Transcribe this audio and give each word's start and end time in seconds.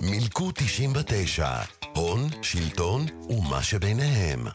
מילקו 0.00 0.50
99, 0.54 1.48
הון, 1.94 2.28
שלטון 2.42 3.06
ומה 3.28 3.62
שביניהם. 3.62 4.46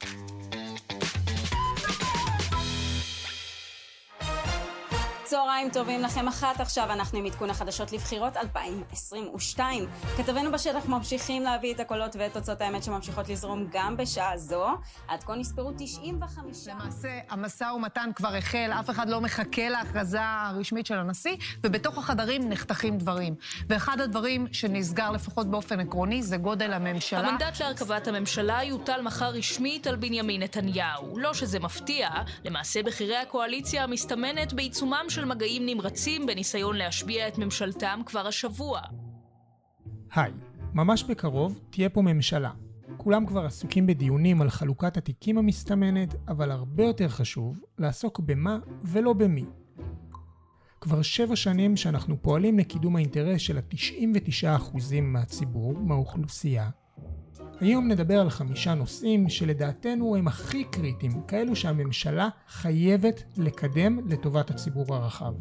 צהריים 5.69 5.85
טובים 5.85 6.01
לכם 6.01 6.27
אחת 6.27 6.59
עכשיו, 6.59 6.91
אנחנו 6.91 7.19
עם 7.19 7.25
עדכון 7.25 7.49
החדשות 7.49 7.91
לבחירות 7.91 8.37
2022. 8.37 9.85
כתבינו 10.17 10.51
בשטח 10.51 10.85
ממשיכים 10.85 11.43
להביא 11.43 11.73
את 11.73 11.79
הקולות 11.79 12.15
ואת 12.19 12.33
תוצאות 12.33 12.61
האמת 12.61 12.83
שממשיכות 12.83 13.29
לזרום 13.29 13.67
גם 13.71 13.97
בשעה 13.97 14.37
זו. 14.37 14.67
עד 15.07 15.23
כה 15.23 15.35
נספרו 15.35 15.71
95... 15.77 16.67
למעשה, 16.67 17.19
המשא 17.29 17.63
ומתן 17.75 18.09
כבר 18.15 18.35
החל, 18.35 18.71
אף 18.79 18.89
אחד 18.89 19.09
לא 19.09 19.21
מחכה 19.21 19.69
להכרזה 19.69 20.19
הרשמית 20.21 20.85
של 20.85 20.97
הנשיא, 20.97 21.35
ובתוך 21.63 21.97
החדרים 21.97 22.49
נחתכים 22.49 22.97
דברים. 22.97 23.35
ואחד 23.69 24.01
הדברים 24.01 24.47
שנסגר 24.51 25.11
לפחות 25.11 25.47
באופן 25.51 25.79
עקרוני 25.79 26.23
זה 26.23 26.37
גודל 26.37 26.73
הממשלה. 26.73 27.19
המנדט 27.19 27.59
להרכבת 27.59 28.07
הממשלה 28.07 28.63
יוטל 28.63 29.01
מחר 29.01 29.29
רשמית 29.29 29.87
על 29.87 29.95
בנימין 29.95 30.43
נתניהו. 30.43 31.17
לא 31.17 31.33
שזה 31.33 31.59
מפתיע, 31.59 32.09
למעשה 32.45 32.83
בכירי 32.83 33.17
הקואליציה 33.17 33.83
המסתמנת 33.83 34.53
בעיצומם 34.53 35.05
של 35.09 35.25
מגעים 35.25 35.54
נמרצים 35.65 36.25
בניסיון 36.25 36.75
להשביע 36.75 37.27
את 37.27 37.37
ממשלתם 37.37 37.99
כבר 38.05 38.27
השבוע. 38.27 38.81
היי, 40.13 40.31
ממש 40.73 41.03
בקרוב 41.03 41.59
תהיה 41.69 41.89
פה 41.89 42.01
ממשלה. 42.01 42.51
כולם 42.97 43.25
כבר 43.25 43.45
עסוקים 43.45 43.87
בדיונים 43.87 44.41
על 44.41 44.49
חלוקת 44.49 44.97
התיקים 44.97 45.37
המסתמנת, 45.37 46.15
אבל 46.27 46.51
הרבה 46.51 46.83
יותר 46.83 47.09
חשוב 47.09 47.59
לעסוק 47.77 48.19
במה 48.19 48.59
ולא 48.83 49.13
במי. 49.13 49.45
כבר 50.81 51.01
שבע 51.01 51.35
שנים 51.35 51.77
שאנחנו 51.77 52.21
פועלים 52.21 52.59
לקידום 52.59 52.95
האינטרס 52.95 53.41
של 53.41 53.57
ה-99% 53.57 55.01
מהציבור, 55.01 55.73
מהאוכלוסייה. 55.79 56.69
היום 57.59 57.87
נדבר 57.87 58.21
על 58.21 58.29
חמישה 58.29 58.73
נושאים 58.73 59.29
שלדעתנו 59.29 60.15
הם 60.15 60.27
הכי 60.27 60.63
קריטיים, 60.63 61.21
כאלו 61.27 61.55
שהממשלה 61.55 62.29
חייבת 62.47 63.23
לקדם 63.37 63.99
לטובת 64.09 64.49
הציבור 64.49 64.95
הרחב. 64.95 65.33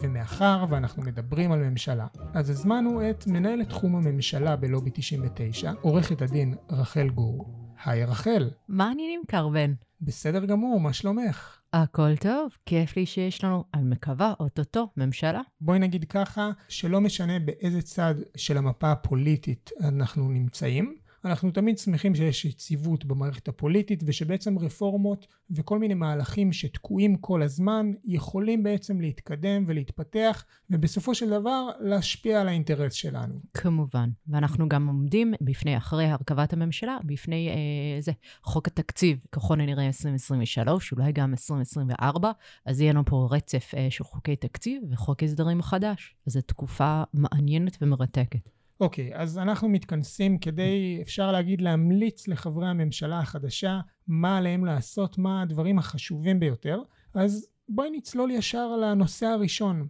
ומאחר 0.00 0.64
ואנחנו 0.70 1.02
מדברים 1.02 1.52
על 1.52 1.58
ממשלה, 1.58 2.06
אז 2.34 2.50
הזמנו 2.50 3.10
את 3.10 3.26
מנהלת 3.26 3.68
תחום 3.68 3.96
הממשלה 3.96 4.56
בלובי 4.56 4.90
99, 4.94 5.72
עורכת 5.80 6.22
הדין 6.22 6.54
רחל 6.70 7.08
גור. 7.08 7.62
היי 7.84 8.04
רחל. 8.04 8.50
מה 8.68 8.88
העניינים 8.88 9.22
קרבן? 9.26 9.72
בסדר 10.00 10.44
גמור, 10.44 10.80
מה 10.80 10.92
שלומך? 10.92 11.61
הכל 11.72 12.16
טוב, 12.16 12.56
כיף 12.66 12.96
לי 12.96 13.06
שיש 13.06 13.44
לנו, 13.44 13.64
אני 13.74 13.82
מקווה, 13.82 14.34
אוטוטו, 14.40 14.88
ממשלה. 14.96 15.40
בואי 15.60 15.78
נגיד 15.78 16.04
ככה, 16.04 16.50
שלא 16.68 17.00
משנה 17.00 17.38
באיזה 17.38 17.82
צד 17.82 18.14
של 18.36 18.56
המפה 18.56 18.92
הפוליטית 18.92 19.70
אנחנו 19.80 20.28
נמצאים, 20.28 20.96
אנחנו 21.24 21.50
תמיד 21.50 21.78
שמחים 21.78 22.14
שיש 22.14 22.44
יציבות 22.44 23.04
במערכת 23.04 23.48
הפוליטית 23.48 24.02
ושבעצם 24.06 24.58
רפורמות 24.58 25.26
וכל 25.50 25.78
מיני 25.78 25.94
מהלכים 25.94 26.52
שתקועים 26.52 27.16
כל 27.16 27.42
הזמן 27.42 27.92
יכולים 28.04 28.62
בעצם 28.62 29.00
להתקדם 29.00 29.64
ולהתפתח 29.66 30.44
ובסופו 30.70 31.14
של 31.14 31.30
דבר 31.30 31.68
להשפיע 31.80 32.40
על 32.40 32.48
האינטרס 32.48 32.92
שלנו. 32.92 33.34
כמובן, 33.54 34.10
ואנחנו 34.26 34.68
גם 34.68 34.86
עומדים 34.86 35.34
בפני, 35.40 35.76
אחרי 35.76 36.04
הרכבת 36.04 36.52
הממשלה, 36.52 36.98
בפני 37.04 37.48
אה, 37.48 38.00
זה, 38.00 38.12
חוק 38.42 38.68
התקציב, 38.68 39.18
ככל 39.32 39.60
הנראה 39.60 39.86
2023, 39.86 40.92
אולי 40.92 41.12
גם 41.12 41.30
2024, 41.30 42.30
אז 42.66 42.80
יהיה 42.80 42.92
לנו 42.92 43.04
פה 43.04 43.28
רצף 43.30 43.72
אה, 43.76 43.86
של 43.90 44.04
חוקי 44.04 44.36
תקציב 44.36 44.82
וחוק 44.90 45.22
הסדרים 45.22 45.62
חדש. 45.62 46.14
זו 46.26 46.40
תקופה 46.40 47.02
מעניינת 47.14 47.78
ומרתקת. 47.80 48.61
אוקיי, 48.80 49.10
אז 49.14 49.38
אנחנו 49.38 49.68
מתכנסים 49.68 50.38
כדי, 50.38 50.98
אפשר 51.02 51.32
להגיד, 51.32 51.60
להמליץ 51.60 52.28
לחברי 52.28 52.68
הממשלה 52.68 53.18
החדשה 53.18 53.80
מה 54.06 54.38
עליהם 54.38 54.64
לעשות, 54.64 55.18
מה 55.18 55.42
הדברים 55.42 55.78
החשובים 55.78 56.40
ביותר. 56.40 56.82
אז 57.14 57.46
בואי 57.68 57.90
נצלול 57.90 58.30
ישר 58.30 58.76
לנושא 58.76 59.26
הראשון. 59.26 59.86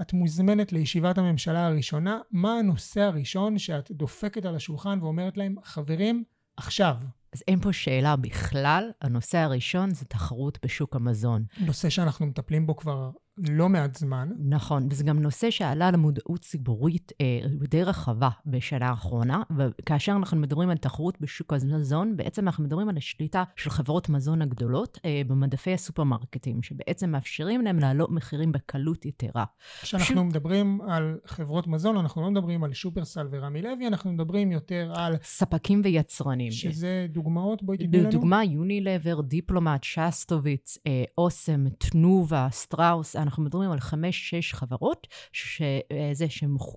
את 0.00 0.12
מוזמנת 0.12 0.72
לישיבת 0.72 1.18
הממשלה 1.18 1.66
הראשונה, 1.66 2.18
מה 2.30 2.58
הנושא 2.58 3.00
הראשון 3.00 3.58
שאת 3.58 3.90
דופקת 3.90 4.44
על 4.44 4.56
השולחן 4.56 4.98
ואומרת 5.02 5.36
להם, 5.36 5.54
חברים, 5.62 6.24
עכשיו. 6.56 6.94
אז 7.32 7.42
אין 7.48 7.60
פה 7.60 7.72
שאלה 7.72 8.16
בכלל, 8.16 8.90
הנושא 9.00 9.38
הראשון 9.38 9.94
זה 9.94 10.04
תחרות 10.04 10.58
בשוק 10.64 10.96
המזון. 10.96 11.44
נושא 11.66 11.90
שאנחנו 11.90 12.26
מטפלים 12.26 12.66
בו 12.66 12.76
כבר 12.76 13.10
לא 13.48 13.68
מעט 13.68 13.96
זמן. 13.96 14.28
נכון, 14.38 14.86
וזה 14.90 15.04
גם 15.04 15.20
נושא 15.20 15.50
שעלה 15.50 15.90
למודעות 15.90 16.40
ציבורית 16.40 17.12
אה, 17.20 17.40
די 17.68 17.84
רחבה 17.84 18.28
בשנה 18.46 18.88
האחרונה, 18.88 19.42
וכאשר 19.56 20.12
אנחנו 20.12 20.36
מדברים 20.36 20.70
על 20.70 20.76
תחרות 20.76 21.20
בשוק 21.20 21.52
המזון, 21.52 22.16
בעצם 22.16 22.46
אנחנו 22.46 22.64
מדברים 22.64 22.88
על 22.88 22.96
השליטה 22.96 23.44
של 23.56 23.70
חברות 23.70 24.08
מזון 24.08 24.42
הגדולות 24.42 24.98
אה, 25.04 25.22
במדפי 25.26 25.74
הסופרמרקטים, 25.74 26.62
שבעצם 26.62 27.10
מאפשרים 27.10 27.62
להם 27.62 27.78
להעלות 27.78 28.10
מחירים 28.10 28.52
בקלות 28.52 29.06
יתרה. 29.06 29.44
כשאנחנו 29.82 30.14
ש... 30.14 30.24
מדברים 30.24 30.80
על 30.80 31.18
חברות 31.26 31.66
מזון, 31.66 31.96
אנחנו 31.96 32.22
לא 32.22 32.30
מדברים 32.30 32.64
על 32.64 32.72
שופרסל 32.72 33.28
ורמי 33.30 33.62
לוי, 33.62 33.86
אנחנו 33.86 34.12
מדברים 34.12 34.52
יותר 34.52 34.92
על... 34.94 35.16
ספקים 35.22 35.80
ויצרנים. 35.84 36.52
שזה 36.52 37.06
דוגמאות, 37.08 37.62
בואי 37.62 37.78
תתני 37.78 38.00
לנו. 38.00 38.10
דוגמה, 38.10 38.44
יונילבר, 38.44 39.20
דיפלומט, 39.20 39.84
שסטוביץ, 39.84 40.78
אה, 40.86 41.04
אוסם, 41.18 41.68
תנובה, 41.68 42.48
סטראוס, 42.50 43.16
אנחנו 43.30 43.42
מדברים 43.42 43.70
על 43.70 43.80
חמש-שש 43.80 44.54
חברות 44.54 45.06
שזה, 45.32 46.26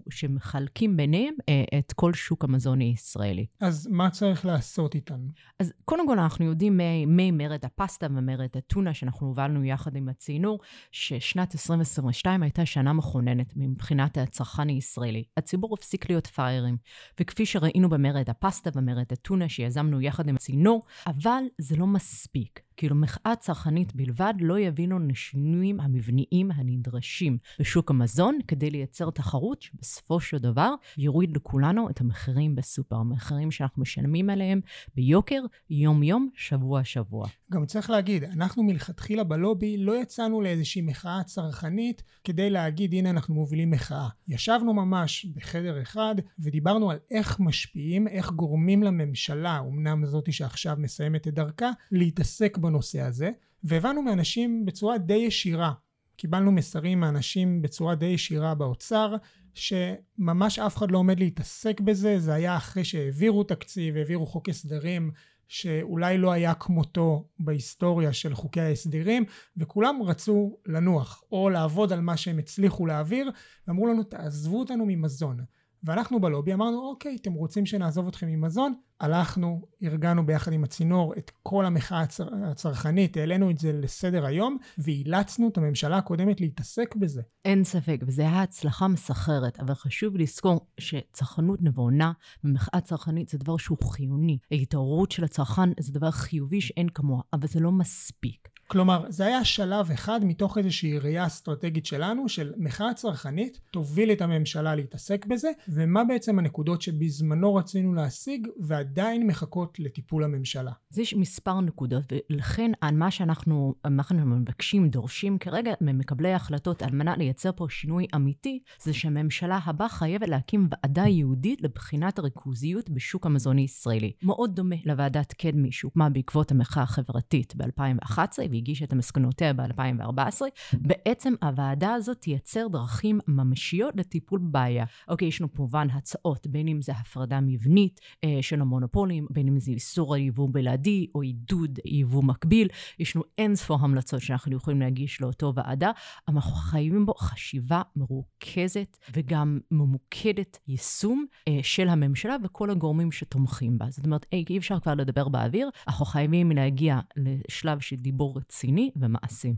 שמחלקים 0.10 0.98
ביניהם 0.98 1.34
אה, 1.50 1.80
את 1.80 1.94
כל 1.94 2.14
שוק 2.14 2.44
המזון 2.44 2.80
הישראלי. 2.80 3.46
אז 3.60 3.88
מה 3.92 4.10
צריך 4.10 4.46
לעשות 4.46 4.96
איתן? 4.96 5.20
אז 5.60 5.74
קודם 5.86 6.08
כל 6.08 6.20
אנחנו 6.20 6.46
יודעים 6.46 6.80
ממרד 7.08 7.66
הפסטה 7.66 8.08
ומרד 8.10 8.50
הטונה, 8.58 8.94
שאנחנו 8.94 9.28
הובלנו 9.28 9.64
יחד 9.64 9.96
עם 9.96 10.10
הצינור, 10.10 10.60
ששנת 10.92 11.56
2022 11.56 12.44
הייתה 12.44 12.66
שנה 12.66 12.94
מכוננת 12.94 13.54
מבחינת 13.56 14.18
הצרכן 14.18 14.70
הישראלי. 14.70 15.24
הציבור 15.38 15.74
הפסיק 15.74 16.10
להיות 16.10 16.28
פראיירים, 16.28 16.78
וכפי 17.20 17.46
שראינו 17.46 17.90
במרד 17.90 18.30
הפסטה 18.30 18.70
ומרד 18.76 19.12
הטונה 19.12 19.50
שיזמנו 19.50 20.02
יחד 20.02 20.28
עם 20.28 20.36
הצינור, 20.36 20.84
אבל 21.08 21.44
זה 21.58 21.76
לא 21.76 21.88
מספיק. 21.88 22.63
כאילו 22.78 22.96
מחאה 22.96 23.36
צרכנית 23.36 23.96
בלבד 23.96 24.34
לא 24.40 24.60
יבינו 24.60 25.00
לשינויים 25.00 25.80
המבניים 25.80 26.52
הנדרשים 26.52 27.38
בשוק 27.60 27.92
המזון 27.92 28.40
כדי 28.48 28.70
לייצר 28.70 29.10
תחרות 29.10 29.62
שבסופו 29.62 30.20
של 30.20 30.38
דבר 30.38 30.74
יוריד 30.98 31.36
לכולנו 31.36 31.90
את 31.90 32.02
המחירים 32.02 32.56
בסופר, 32.56 32.96
המחירים 32.96 33.52
שאנחנו 33.52 33.82
משלמים 33.82 34.30
עליהם 34.30 34.62
ביוקר, 34.96 35.42
יום-יום, 35.70 36.30
שבוע-שבוע. 36.36 37.28
גם 37.54 37.66
צריך 37.66 37.90
להגיד, 37.90 38.24
אנחנו 38.24 38.64
מלכתחילה 38.64 39.24
בלובי 39.24 39.78
לא 39.78 40.02
יצאנו 40.02 40.42
לאיזושהי 40.42 40.82
מחאה 40.82 41.24
צרכנית 41.24 42.04
כדי 42.24 42.50
להגיד 42.50 42.94
הנה 42.94 43.10
אנחנו 43.10 43.34
מובילים 43.34 43.72
מחאה. 43.72 44.08
ישבנו 44.28 44.74
ממש 44.74 45.26
בחדר 45.26 45.82
אחד 45.82 46.16
ודיברנו 46.40 46.92
על 46.92 46.98
איך 47.12 47.40
משפיעים, 47.40 48.08
איך 48.08 48.32
גורמים 48.32 48.84
לממשלה, 48.84 49.60
אמנם 49.60 50.06
זאתי 50.06 50.32
שעכשיו 50.32 50.76
מסיימת 50.80 51.28
את 51.28 51.34
דרכה, 51.34 51.72
להתעסק 51.92 52.58
בנושא 52.58 53.02
הזה, 53.02 53.32
והבנו 53.64 54.02
מאנשים 54.02 54.66
בצורה 54.66 54.98
די 54.98 55.14
ישירה, 55.14 55.74
קיבלנו 56.16 56.52
מסרים 56.52 57.00
מאנשים 57.00 57.62
בצורה 57.62 57.96
די 57.96 58.06
ישירה 58.06 58.56
באוצר, 58.56 59.16
שממש 59.54 60.60
אף 60.60 60.78
אחד 60.78 60.92
לא 60.92 60.98
עומד 60.98 61.20
להתעסק 61.20 61.82
בזה, 61.82 62.20
זה 62.20 62.34
היה 62.34 62.58
אחרי 62.58 62.84
שהעבירו 62.84 63.44
תקציב, 63.44 63.98
העבירו 63.98 64.26
חוק 64.26 64.50
הסדרים 64.50 65.12
שאולי 65.48 66.18
לא 66.18 66.32
היה 66.32 66.54
כמותו 66.54 67.28
בהיסטוריה 67.40 68.14
של 68.14 68.36
חוקי 68.36 68.62
ההסדרים, 68.62 69.26
וכולם 69.58 70.00
רצו 70.04 70.58
לנוח, 70.66 71.24
או 71.32 71.50
לעבוד 71.50 71.94
על 71.94 72.02
מה 72.02 72.18
שהם 72.18 72.40
הצליחו 72.40 72.86
להעביר, 72.86 73.32
ואמרו 73.68 73.88
לנו 73.88 74.04
תעזבו 74.04 74.60
אותנו 74.60 74.86
ממזון. 74.88 75.40
ואנחנו 75.84 76.22
בלובי 76.22 76.54
אמרנו 76.54 76.90
אוקיי 76.90 77.18
אתם 77.22 77.34
רוצים 77.34 77.66
שנעזוב 77.66 78.08
אתכם 78.08 78.28
עם 78.28 78.42
מזון 78.42 78.74
הלכנו 79.00 79.62
ארגנו 79.84 80.26
ביחד 80.26 80.54
עם 80.54 80.64
הצינור 80.64 81.14
את 81.18 81.32
כל 81.44 81.66
המחאה 81.66 82.02
הצר... 82.02 82.28
הצרכנית 82.46 83.18
העלינו 83.18 83.52
את 83.52 83.58
זה 83.58 83.74
לסדר 83.74 84.26
היום 84.26 84.58
ואילצנו 84.78 85.48
את 85.48 85.58
הממשלה 85.58 85.98
הקודמת 85.98 86.42
להתעסק 86.42 86.96
בזה. 86.96 87.22
אין 87.46 87.64
ספק 87.64 88.00
וזו 88.08 88.22
הייתה 88.22 88.42
הצלחה 88.42 88.88
מסחררת 88.88 89.60
אבל 89.60 89.74
חשוב 89.74 90.18
לזכור 90.18 90.68
שצרכנות 90.80 91.62
נבונה 91.62 92.12
ומחאה 92.44 92.82
צרכנית 92.82 93.30
זה 93.30 93.38
דבר 93.38 93.58
שהוא 93.58 93.78
חיוני 93.84 94.38
ההתעוררות 94.52 95.12
של 95.12 95.24
הצרכן 95.24 95.70
זה 95.80 95.94
דבר 95.94 96.12
חיובי 96.12 96.62
שאין 96.62 96.90
כמוה 96.90 97.22
אבל 97.34 97.48
זה 97.48 97.60
לא 97.60 97.72
מספיק. 97.72 98.53
כלומר, 98.74 99.06
זה 99.10 99.26
היה 99.26 99.46
שלב 99.46 99.92
אחד 99.92 100.20
מתוך 100.26 100.58
איזושהי 100.58 101.00
ראייה 101.00 101.26
אסטרטגית 101.26 101.86
שלנו, 101.86 102.30
של 102.30 102.54
מחאה 102.58 102.94
צרכנית, 102.94 103.60
תוביל 103.72 104.12
את 104.12 104.22
הממשלה 104.22 104.76
להתעסק 104.76 105.26
בזה, 105.26 105.52
ומה 105.70 106.04
בעצם 106.04 106.40
הנקודות 106.40 106.82
שבזמנו 106.82 107.56
רצינו 107.56 107.94
להשיג, 107.94 108.48
ועדיין 108.60 109.28
מחכות 109.28 109.80
לטיפול 109.80 110.24
הממשלה. 110.24 110.72
אז 110.92 111.00
יש 111.00 111.14
מספר 111.14 111.62
נקודות, 111.62 112.14
ולכן 112.30 112.72
מה 112.94 113.12
שאנחנו, 113.12 113.76
מה 113.90 114.04
שאנחנו 114.04 114.36
מבקשים, 114.36 114.90
דורשים 114.90 115.38
כרגע 115.38 115.74
ממקבלי 115.82 116.34
ההחלטות 116.34 116.82
על 116.82 116.92
מנת 116.92 117.18
לייצר 117.18 117.52
פה 117.56 117.66
שינוי 117.70 118.08
אמיתי, 118.16 118.60
זה 118.82 118.94
שהממשלה 118.94 119.60
הבאה 119.66 119.90
חייבת 119.90 120.28
להקים 120.28 120.68
ועדה 120.72 121.02
ייעודית 121.02 121.62
לבחינת 121.62 122.20
הריכוזיות 122.20 122.90
בשוק 122.90 123.26
המזון 123.26 123.58
הישראלי. 123.58 124.12
מאוד 124.24 124.56
דומה 124.56 124.76
לוועדת 124.86 125.34
קדמי 125.34 125.72
שהוקמה 125.72 126.10
בעקבות 126.10 126.52
המחאה 126.52 126.84
החברתית 126.84 127.56
ב-2011, 127.56 128.20
והגישה 128.64 128.86
את 128.86 128.94
מסקנותיה 128.94 129.54
ב-2014. 129.54 130.42
בעצם 130.74 131.34
הוועדה 131.42 131.94
הזאת 131.94 132.22
תייצר 132.22 132.68
דרכים 132.68 133.20
ממשיות 133.28 133.96
לטיפול 133.98 134.40
בבעיה. 134.40 134.86
אוקיי, 135.08 135.28
יש 135.28 135.42
לנו 135.42 135.54
כמובן 135.54 135.88
הצעות, 135.90 136.48
בין 136.48 136.68
אם 136.68 136.82
זה 136.82 136.92
הפרדה 136.92 137.40
מבנית 137.42 138.00
אה, 138.24 138.38
של 138.42 138.62
המונופולים, 138.62 139.28
בין 139.30 139.48
אם 139.48 139.60
זה 139.60 139.72
איסור 139.72 140.16
היבוא 140.16 140.50
בלעדי 140.52 141.08
או 141.16 141.22
עידוד 141.22 141.80
יבוא 141.86 142.24
מקביל. 142.24 142.68
יש 143.00 143.16
לנו 143.16 143.26
אין 143.38 143.56
ספור 143.56 143.80
המלצות 143.82 144.22
שאנחנו 144.22 144.56
יכולים 144.56 144.82
להגיש 144.82 145.22
לאותו 145.22 145.54
ועדה, 145.56 145.92
אבל 146.28 146.36
אנחנו 146.36 146.52
חייבים 146.56 147.06
בו 147.06 147.14
חשיבה 147.14 147.82
מרוכזת 147.96 148.98
וגם 149.14 149.60
ממוקדת 149.72 150.60
יישום 150.68 151.26
אה, 151.48 151.60
של 151.64 151.90
הממשלה 151.90 152.36
וכל 152.44 152.70
הגורמים 152.70 153.12
שתומכים 153.12 153.78
בה. 153.78 153.86
זאת 153.90 154.06
אומרת, 154.06 154.26
אי 154.34 154.58
אפשר 154.58 154.80
כבר 154.80 154.94
לדבר 154.94 155.28
באוויר, 155.30 155.70
אנחנו 155.88 156.06
חייבים 156.06 156.52
להגיע 156.52 157.00
לשלב 157.16 157.80
של 157.80 157.96
דיבור 157.96 158.40
רציני 158.44 158.92
ומעשי. 158.96 159.56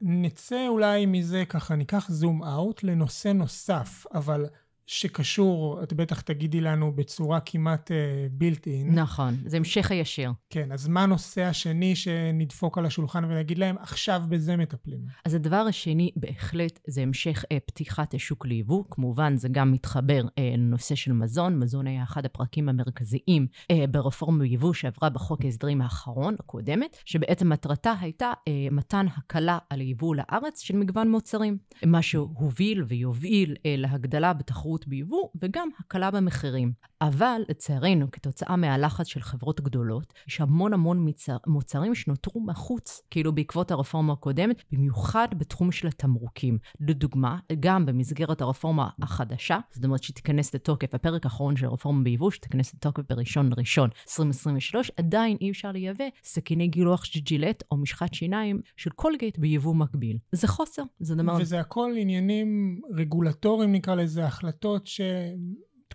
נצא 0.00 0.68
אולי 0.68 1.06
מזה 1.06 1.44
ככה, 1.48 1.76
ניקח 1.76 2.10
זום 2.10 2.44
אאוט 2.44 2.82
לנושא 2.82 3.28
נוסף, 3.28 4.06
אבל 4.14 4.46
שקשור, 4.90 5.82
את 5.82 5.92
בטח 5.92 6.20
תגידי 6.20 6.60
לנו 6.60 6.92
בצורה 6.92 7.40
כמעט 7.40 7.90
בלתי 8.30 8.70
אין. 8.70 8.98
נכון, 8.98 9.36
זה 9.46 9.56
המשך 9.56 9.90
הישיר. 9.90 10.32
כן, 10.50 10.72
אז 10.72 10.88
מה 10.88 11.02
הנושא 11.02 11.42
השני 11.42 11.96
שנדפוק 11.96 12.78
על 12.78 12.86
השולחן 12.86 13.24
ונגיד 13.24 13.58
להם, 13.58 13.76
עכשיו 13.78 14.22
בזה 14.28 14.56
מטפלים? 14.56 14.98
אז 15.24 15.34
הדבר 15.34 15.56
השני 15.56 16.10
בהחלט 16.16 16.80
זה 16.86 17.02
המשך 17.02 17.44
אה, 17.52 17.58
פתיחת 17.66 18.14
השוק 18.14 18.46
ליבוא. 18.46 18.84
כמובן, 18.90 19.36
זה 19.36 19.48
גם 19.48 19.72
מתחבר 19.72 20.22
אה, 20.38 20.52
לנושא 20.56 20.94
של 20.94 21.12
מזון. 21.12 21.58
מזון 21.58 21.86
היה 21.86 22.02
אחד 22.02 22.24
הפרקים 22.24 22.68
המרכזיים 22.68 23.46
אה, 23.70 23.84
ברפורמה 23.90 24.38
ביבוא 24.38 24.72
שעברה 24.72 25.10
בחוק 25.10 25.44
ההסדרים 25.44 25.82
האחרון, 25.82 26.34
הקודמת, 26.38 26.96
שבעצם 27.04 27.48
מטרתה 27.48 27.94
הייתה 28.00 28.32
אה, 28.48 28.52
מתן 28.70 29.06
הקלה 29.16 29.58
על 29.70 29.80
יבוא 29.80 30.16
לארץ 30.16 30.60
של 30.60 30.76
מגוון 30.76 31.10
מוצרים. 31.10 31.58
מה 31.86 32.02
שהוביל 32.02 32.84
ויוביל 32.88 33.56
אה, 33.66 33.74
להגדלה 33.78 34.32
בתחרות 34.32 34.77
תחרות 34.78 34.88
ביבוא 34.88 35.28
וגם 35.40 35.68
הקלה 35.80 36.10
במחירים. 36.10 36.72
אבל 37.00 37.42
לצערנו, 37.48 38.10
כתוצאה 38.10 38.56
מהלחץ 38.56 39.06
של 39.06 39.20
חברות 39.20 39.60
גדולות, 39.60 40.14
יש 40.28 40.40
המון 40.40 40.72
המון 40.72 41.08
מוצר, 41.08 41.36
מוצרים 41.46 41.94
שנותרו 41.94 42.40
מחוץ, 42.40 43.02
כאילו 43.10 43.34
בעקבות 43.34 43.70
הרפורמה 43.70 44.12
הקודמת, 44.12 44.62
במיוחד 44.72 45.28
בתחום 45.38 45.72
של 45.72 45.88
התמרוקים. 45.88 46.58
לדוגמה, 46.80 47.38
גם 47.60 47.86
במסגרת 47.86 48.40
הרפורמה 48.40 48.88
החדשה, 49.02 49.58
זאת 49.70 49.84
אומרת 49.84 50.02
שתיכנס 50.02 50.54
לתוקף, 50.54 50.94
הפרק 50.94 51.24
האחרון 51.24 51.56
של 51.56 51.66
הרפורמה 51.66 52.04
ביבוא, 52.04 52.30
שתיכנס 52.30 52.74
לתוקף 52.74 53.02
בראשון 53.08 53.50
לראשון 53.50 53.90
2023, 54.08 54.90
עדיין 54.96 55.36
אי 55.40 55.50
אפשר 55.50 55.72
לייבא 55.72 56.04
סכיני 56.24 56.68
גילוח 56.68 57.02
ג'ילט 57.22 57.62
או 57.72 57.76
משחת 57.76 58.14
שיניים 58.14 58.60
של 58.76 58.90
קולגייט 58.90 59.38
ביבוא 59.38 59.74
מקביל. 59.74 60.18
זה 60.32 60.48
חוסר, 60.48 60.82
זה 61.00 61.14
דבר... 61.14 61.36
וזה 61.40 61.60
הכל 61.60 61.92
עניינים 61.96 62.80
רגולטוריים, 62.94 63.72
נקרא 63.72 63.94
לזה, 63.94 64.26
החלטות 64.26 64.86
ש... 64.86 65.00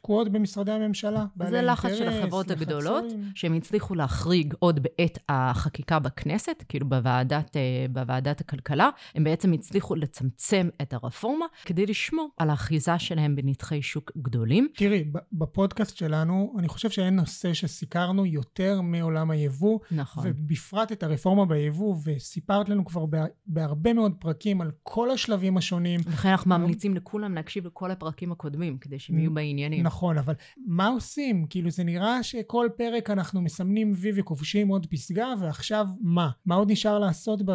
תקועות 0.03 0.29
במשרדי 0.29 0.71
הממשלה. 0.71 1.25
זה 1.49 1.61
לחץ 1.61 1.93
של 1.93 2.07
החברות 2.07 2.51
הגדולות, 2.51 3.03
שהם 3.35 3.53
הצליחו 3.53 3.95
להחריג 3.95 4.53
עוד 4.59 4.79
בעת 4.83 5.17
החקיקה 5.29 5.99
בכנסת, 5.99 6.63
כאילו 6.69 6.89
בוועדת, 6.89 7.57
אה, 7.57 7.85
בוועדת 7.89 8.41
הכלכלה, 8.41 8.89
הם 9.15 9.23
בעצם 9.23 9.53
הצליחו 9.53 9.95
לצמצם 9.95 10.69
את 10.81 10.93
הרפורמה 10.93 11.45
כדי 11.65 11.85
לשמור 11.85 12.29
על 12.37 12.49
האחיזה 12.49 12.99
שלהם 12.99 13.35
בנתחי 13.35 13.81
שוק 13.81 14.11
גדולים. 14.17 14.67
תראי, 14.75 15.03
בפודקאסט 15.33 15.97
שלנו, 15.97 16.55
אני 16.59 16.67
חושב 16.67 16.89
שאין 16.89 17.15
נושא 17.15 17.53
שסיקרנו 17.53 18.25
יותר 18.25 18.81
מעולם 18.81 19.31
היבוא. 19.31 19.79
נכון. 19.91 20.23
ובפרט 20.27 20.91
את 20.91 21.03
הרפורמה 21.03 21.45
ביבוא, 21.45 21.95
וסיפרת 22.05 22.69
לנו 22.69 22.85
כבר 22.85 23.05
בהרבה 23.47 23.93
מאוד 23.93 24.13
פרקים 24.19 24.61
על 24.61 24.71
כל 24.83 25.11
השלבים 25.11 25.57
השונים. 25.57 25.99
לכן 26.13 26.29
אנחנו 26.29 26.49
ממליצים 26.57 26.95
לכולם 26.95 27.35
להקשיב 27.35 27.65
לכל 27.65 27.91
הפרקים 27.91 28.31
הקודמים, 28.31 28.77
כדי 28.77 28.99
שהם 28.99 29.19
יהיו 29.19 29.33
בעניינים. 29.33 29.92
נכון, 29.93 30.17
אבל 30.17 30.33
מה 30.57 30.87
עושים? 30.87 31.45
כאילו 31.49 31.69
זה 31.69 31.83
נראה 31.83 32.23
שכל 32.23 32.67
פרק 32.77 33.09
אנחנו 33.09 33.41
מסמנים 33.41 33.93
וי 33.95 34.11
וכובשים 34.15 34.67
עוד 34.67 34.85
פסגה, 34.85 35.27
ועכשיו 35.39 35.85
מה? 36.01 36.29
מה 36.45 36.55
עוד 36.55 36.71
נשאר 36.71 36.99
לעשות 36.99 37.41
ב... 37.45 37.51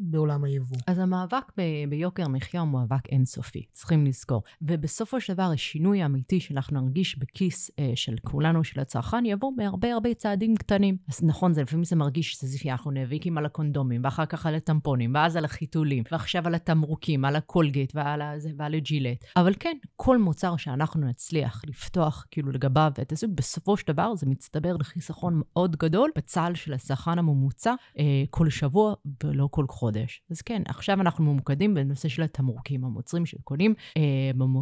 בעולם 0.00 0.44
היבוא? 0.44 0.76
אז 0.86 0.98
המאבק 0.98 1.52
ב... 1.58 1.62
ביוקר 1.88 2.28
מחיה 2.28 2.60
הוא 2.60 2.68
מאבק 2.68 3.08
אינסופי, 3.12 3.66
צריכים 3.72 4.06
לזכור. 4.06 4.42
ובסופו 4.62 5.20
של 5.20 5.32
דבר 5.34 5.50
השינוי 5.52 6.02
האמיתי 6.02 6.40
שאנחנו 6.40 6.80
נרגיש 6.80 7.18
בכיס 7.18 7.70
אה, 7.78 7.92
של 7.94 8.14
כולנו, 8.24 8.64
של 8.64 8.80
הצרכן, 8.80 9.26
יבוא 9.26 9.52
בהרבה 9.56 9.92
הרבה 9.92 10.14
צעדים 10.14 10.56
קטנים. 10.56 10.96
אז 11.08 11.22
נכון, 11.22 11.52
זה 11.52 11.62
לפעמים 11.62 11.84
זה 11.84 11.96
מרגיש 11.96 12.36
סזיפי, 12.36 12.70
אנחנו 12.70 12.90
נאבקים 12.90 13.38
על 13.38 13.46
הקונדומים, 13.46 14.00
ואחר 14.04 14.26
כך 14.26 14.46
על 14.46 14.54
הטמפונים, 14.54 15.14
ואז 15.14 15.36
על 15.36 15.44
החיתולים, 15.44 16.04
ועכשיו 16.12 16.46
על 16.46 16.54
התמרוקים, 16.54 17.24
על 17.24 17.36
הקולגייט 17.36 17.92
ועל, 17.94 18.22
הזה, 18.22 18.50
ועל 18.56 18.74
הג'ילט. 18.74 19.24
אבל 19.36 19.54
כן, 19.60 19.76
כל 19.96 20.18
מוצר 20.18 20.56
שאנחנו 20.56 21.06
נצליח 21.08 21.62
לפתוח 21.68 22.26
כאילו 22.30 22.52
לגביו 22.52 22.92
את 23.02 23.12
הסוג, 23.12 23.30
בסופו 23.34 23.76
של 23.76 23.86
דבר 23.86 24.14
זה 24.14 24.26
מצטבר 24.26 24.76
לחיסכון 24.76 25.42
מאוד 25.44 25.76
גדול 25.76 26.10
בצה"ל 26.16 26.54
של 26.54 26.72
הצרכן 26.72 27.18
הממוצע 27.18 27.74
אה, 27.98 28.04
כל 28.30 28.50
שבוע 28.50 28.94
ולא 29.24 29.48
כל 29.50 29.64
חודש. 29.70 30.22
אז 30.30 30.42
כן, 30.42 30.62
עכשיו 30.66 31.00
אנחנו 31.00 31.24
ממוקדים 31.24 31.74
בנושא 31.74 32.08
של 32.08 32.22
התמרוקים, 32.22 32.84
המוצרים 32.84 33.26
שקונים 33.26 33.74
אה, 33.96 34.02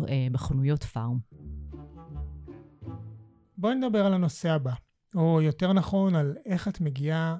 אה, 0.09 0.27
בחנויות 0.33 0.85
פארם. 0.85 1.19
בואי 3.59 3.75
נדבר 3.75 4.07
על 4.07 4.15
הנושא 4.15 4.51
הבא, 4.51 4.73
או 5.15 5.43
יותר 5.43 5.73
נכון, 5.73 6.15
על 6.15 6.37
איך 6.47 6.69
את 6.69 6.81
מגיעה 6.81 7.37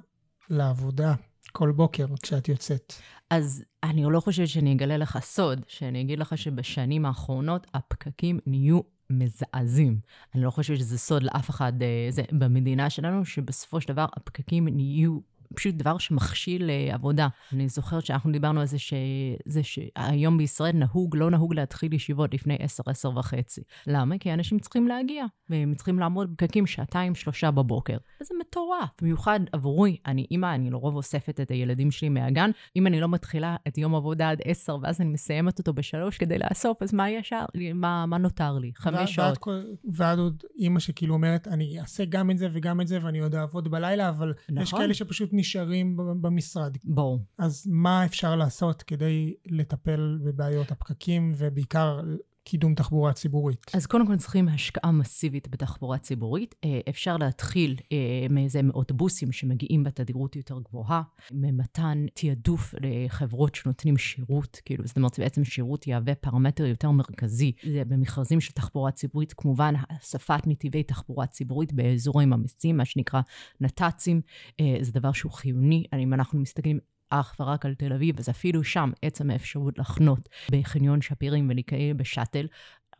לעבודה 0.51 1.15
כל 1.53 1.73
בוקר 1.73 2.07
כשאת 2.23 2.49
יוצאת. 2.49 2.93
אז 3.31 3.65
אני 3.83 4.05
לא 4.05 4.21
חושבת 4.21 4.49
שאני 4.49 4.73
אגלה 4.73 4.97
לך 4.97 5.19
סוד, 5.23 5.61
שאני 5.69 6.01
אגיד 6.01 6.19
לך 6.19 6.39
שבשנים 6.39 7.07
האחרונות 7.07 7.67
הפקקים 7.75 8.39
נהיו 8.47 8.81
מזעזעים. 9.11 9.99
אני 10.35 10.43
לא 10.43 10.51
חושבת 10.51 10.79
שזה 10.79 10.99
סוד 10.99 11.23
לאף 11.23 11.51
אחד 11.51 11.83
אה, 11.83 12.07
זה, 12.11 12.23
במדינה 12.33 12.91
שלנו, 12.91 13.25
שבסופו 13.25 13.81
של 13.81 13.93
דבר 13.93 14.07
הפקקים 14.17 14.69
נהיו 14.69 15.19
פשוט 15.55 15.75
דבר 15.75 15.99
שמכשיל 15.99 16.71
אה, 16.71 16.95
עבודה. 16.95 17.29
אני 17.53 17.69
זוכרת 17.69 18.07
שאנחנו 18.07 18.33
דיברנו 18.33 18.61
על 18.61 18.67
זה, 18.67 18.79
שזה 18.79 19.63
שהיום 19.63 20.39
בישראל 20.39 20.73
נהוג, 20.73 21.17
לא 21.17 21.31
נהוג 21.31 21.55
להתחיל 21.55 21.95
ישיבות 21.95 22.35
לפני 22.35 22.57
10, 22.61 22.83
10 22.87 23.17
וחצי. 23.17 23.61
למה? 23.87 24.19
כי 24.19 24.33
אנשים 24.33 24.59
צריכים 24.59 24.89
להגיע, 24.89 25.25
והם 25.49 25.75
צריכים 25.75 25.99
לעמוד 25.99 26.33
בפקקים 26.33 26.67
שעתיים, 26.67 27.15
שלושה 27.15 27.51
בבוקר. 27.51 27.97
וזה 28.23 28.35
מטורף. 28.41 28.89
במיוחד 29.03 29.41
עבורי, 29.53 29.97
אני 30.07 30.27
אימא, 30.31 30.55
אני 30.55 30.71
לרוב 30.71 30.97
אוספת 30.97 31.41
את 31.41 31.51
הילדים 31.51 31.91
שלי 31.91 32.09
מהגן. 32.09 32.51
אם 32.77 32.87
אני 32.87 33.01
לא 33.01 33.09
מתחילה 33.09 33.57
את 33.69 33.79
יום 33.79 33.95
עבודה 33.95 34.31
עד 34.31 34.39
10, 34.45 34.77
ואז 34.83 35.01
אני 35.01 35.09
מסיימת 35.09 35.59
אותו 35.59 35.73
בשלוש 35.73 36.19
כדי 36.19 36.39
לאסוף, 36.39 36.83
אז 36.83 36.95
מה 36.95 37.11
ישר? 37.11 37.45
מה, 37.75 38.07
מה 38.07 38.19
נותר 38.19 38.59
לי? 38.59 38.73
חמש 38.77 39.15
שעות. 39.15 39.39
ועד 39.93 40.19
עוד 40.19 40.43
אימא 40.59 40.81
שכאילו 40.81 41.15
אומרת, 41.15 41.49
אני 41.49 41.81
אעשה 41.81 42.05
גם 42.05 42.31
את 42.31 42.39
זה 42.39 42.49
וגם 42.53 42.81
את 42.81 42.89
זה, 42.89 42.99
ואני 43.03 43.19
עוד 43.19 43.35
אעבוד 43.35 43.69
בלילה, 43.69 44.09
אבל 44.09 44.33
נכון. 44.49 44.63
יש 44.63 44.73
כאלה 44.73 44.95
שפשוט 44.95 45.33
נשארים 45.37 45.97
במשרד. 46.21 46.77
ברור. 46.85 47.25
אז 47.39 47.67
מה 47.71 48.05
אפשר 48.05 48.37
לעשות 48.37 48.83
כדי 48.83 49.35
לטפל 49.47 50.19
בבעיות 50.25 50.71
הפקקים, 50.71 51.33
ובעיקר 51.37 52.01
קידום 52.49 52.75
תחבורה 52.75 53.13
ציבורית? 53.13 53.67
אז 53.75 53.87
קודם 53.87 54.07
כל 54.07 54.17
צריכים 54.17 54.49
השקעה 54.49 54.93
מסיבית 54.93 55.49
בתחבורה 55.49 55.99
ציבורית. 55.99 56.55
אה, 56.65 56.81
אפשר 56.89 57.17
להתחיל 57.17 57.77
אה, 57.93 58.27
מאיזה 58.31 58.61
אוטובוסים 58.75 59.33
שמגיעים 59.33 59.85
בתדירות 59.85 60.37
יותר 60.37 60.59
גבוהה, 60.61 61.03
ממתן 61.33 62.07
תעדוף 62.15 62.75
לחברות 62.81 63.55
שנותנים 63.55 63.97
שירות, 63.97 64.61
כאילו 64.65 64.87
זאת 64.87 64.97
אומרת 64.97 65.19
בעצם 65.19 65.45
שירות 65.45 65.87
יהווה 65.87 66.15
פרמטר 66.15 66.67
יותר 66.67 66.91
מרכזי. 66.91 67.53
זה 67.73 67.83
במכרזים 67.85 68.41
של 68.41 68.53
תחבורה 68.53 68.91
ציבורית, 68.91 69.33
כמובן 69.33 69.75
הוספת 70.01 70.47
נתיבי 70.47 70.83
תחבורה 70.83 71.27
ציבורית 71.27 71.73
באזורים 71.73 72.33
אמיצים, 72.33 72.77
מה 72.77 72.85
שנקרא 72.85 73.21
נת"צים, 73.61 74.21
אה, 74.61 74.77
זה 74.81 74.93
דבר 74.93 75.13
שהוא 75.13 75.33
חיוני. 75.33 75.85
אם 75.99 76.15
אנחנו 76.15 76.41
מסתכלים 76.41 76.79
אך 77.11 77.35
ורק 77.41 77.67
על 77.67 77.75
תל 77.75 77.93
אביב, 77.93 78.19
אז 78.19 78.29
אפילו 78.29 78.65
שם 78.65 78.91
עצם 79.03 79.31
האפשרות 79.31 79.79
לחנות 79.79 80.29
בחניון 80.53 81.03
שפירים 81.03 81.49
ולהיקרא 81.51 81.93
בשאטל, 81.97 82.47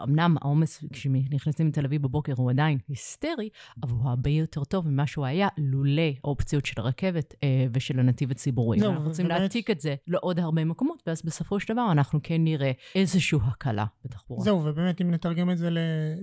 אמנם 0.03 0.37
העומס 0.41 0.85
כשנכנסים 0.93 1.69
לתל 1.69 1.85
אביב 1.85 2.03
בבוקר 2.03 2.33
הוא 2.37 2.51
עדיין 2.51 2.79
היסטרי, 2.89 3.49
אבל 3.83 3.93
הוא 3.93 4.09
הרבה 4.09 4.31
יותר 4.31 4.65
טוב 4.65 4.89
ממה 4.89 5.07
שהוא 5.07 5.25
היה 5.27 5.49
לולא 5.59 6.03
האופציות 6.25 6.67
של 6.67 6.81
הרכבת 6.81 7.35
אה, 7.43 7.67
ושל 7.73 7.99
הנתיב 8.01 8.31
הציבורי. 8.31 8.79
זהו, 8.81 8.93
אנחנו 8.93 9.09
רוצים 9.09 9.27
להעתיק 9.27 9.71
את 9.71 9.81
זה 9.81 9.95
לעוד 10.07 10.41
הרבה 10.41 10.65
מקומות, 10.65 11.03
ואז 11.07 11.23
בסופו 11.25 11.61
של 11.61 11.73
דבר 11.73 11.89
אנחנו 11.93 12.21
כן 12.23 12.45
נראה 12.45 12.73
איזושהי 12.95 13.39
הקלה 13.43 13.85
בתחבורה. 14.05 14.45
זהו, 14.45 14.65
ובאמת, 14.65 15.01
אם 15.01 15.11
נתרגם 15.11 15.51
את 15.51 15.59
זה 15.59 15.69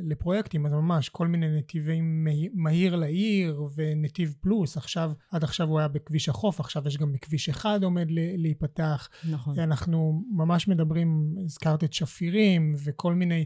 לפרויקטים, 0.03 0.65
אז 0.65 0.74
ממש 0.74 1.10
כל 1.10 1.27
מיני 1.27 1.58
נתיבים 1.58 2.27
מהיר- 2.53 2.96
לעיר 2.96 3.63
ונתיב 3.75 4.36
פלוס. 4.42 4.77
עכשיו, 4.77 5.12
עד 5.32 5.44
עכשיו 5.44 5.68
הוא 5.70 5.80
היה 5.80 5.88
בכביש 5.88 6.30
החוף, 6.30 6.60
עכשיו 6.60 6.84
יש 6.88 6.98
גם 6.98 7.13
בכביש 7.13 7.50
אחד 7.50 7.84
עומד 7.84 8.08
להיפתח. 8.38 9.10
נכון. 9.32 9.60
אנחנו 9.60 10.24
ממש 10.32 10.68
מדברים, 10.68 11.36
הזכרת 11.46 11.84
את 11.84 11.94
שפירים 11.94 12.75
וכל 12.86 13.13
מיני 13.13 13.46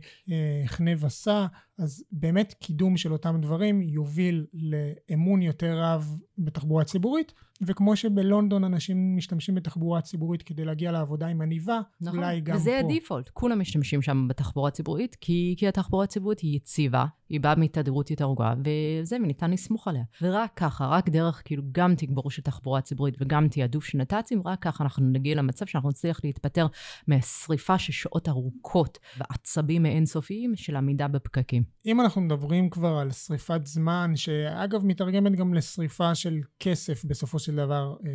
חנה 0.68 0.92
וסע, 1.00 1.46
אז 1.78 2.04
באמת 2.12 2.54
קידום 2.60 2.98
של 2.98 3.14
אותם 3.14 3.38
דברים 3.42 3.82
יוביל 3.82 4.46
לאמון 4.54 5.42
יותר 5.42 5.80
רב 5.80 6.18
בתחבורה 6.38 6.84
ציבורית, 6.84 7.34
וכמו 7.62 7.96
שבלונדון 7.96 8.64
אנשים 8.64 9.18
משתמשים 9.18 9.56
בתחבורה 9.56 10.02
ציבורית 10.02 10.44
כדי 10.44 10.66
להגיע 10.66 10.92
לעבודה 10.92 11.28
עם 11.28 11.42
עניבה, 11.42 11.80
נכון, 12.02 12.20
אולי 12.20 12.42
גם 12.42 12.56
וזה 12.56 12.80
פה. 12.82 12.88
הדיפולט, 12.88 13.30
כולם 13.30 13.60
משתמשים 13.60 14.02
שם 14.02 14.28
בתחבורה 14.30 14.68
הציבורית, 14.68 15.16
כי, 15.22 15.56
כי 15.58 15.68
התחבורה 15.68 16.04
הציבורית 16.04 16.40
היא 16.40 16.56
יציבה, 16.56 17.06
היא 17.30 17.42
באה 17.42 17.56
מתדירות 17.56 18.12
יותר 18.12 18.34
גבוהה, 18.34 18.56
וזה, 18.60 19.16
וניתן 19.16 19.52
לסמוך 19.52 19.88
עליה. 19.88 20.04
ורק 20.22 20.52
ככה, 20.56 20.88
רק 20.88 21.10
דרך 21.10 21.42
כאילו 21.46 21.64
גם 21.72 21.96
תגבור 21.96 22.32
של 22.32 22.42
תחבורה 22.42 22.82
ציבורית 22.82 23.16
וגם 23.22 23.48
תעדוף 23.48 23.86
של 23.86 23.98
נת"צים, 23.98 24.42
רק 24.46 24.62
ככה 24.62 24.84
אנחנו 24.84 25.06
נגיע 25.06 25.36
למצב 25.36 25.66
שאנחנו 25.66 25.90
נצליח 25.90 26.20
להתפטר 26.24 26.68
מהשריפה 27.08 27.78
של 27.78 27.94
שעות 27.94 28.30
ארוכות 28.30 28.98
ועצבים 29.18 29.86
האינסופיים 29.86 30.56
של 30.56 30.76
עמידה 30.76 31.08
בפקקים. 31.08 31.64
אם 31.86 32.02
אנחנו 32.02 32.22
מדברים 32.22 32.70
כבר 32.70 32.98
על 32.98 33.12
שריפת 33.12 33.62
זמן, 33.66 34.12
שאגב 34.16 34.86
מתרגמת 34.86 35.36
גם 35.36 35.54
לשריפה 35.54 36.16
של 36.16 36.40
כסף 36.60 37.06
בסופו 37.06 37.40
של 37.40 37.56
דבר 37.56 37.96
אה, 38.06 38.12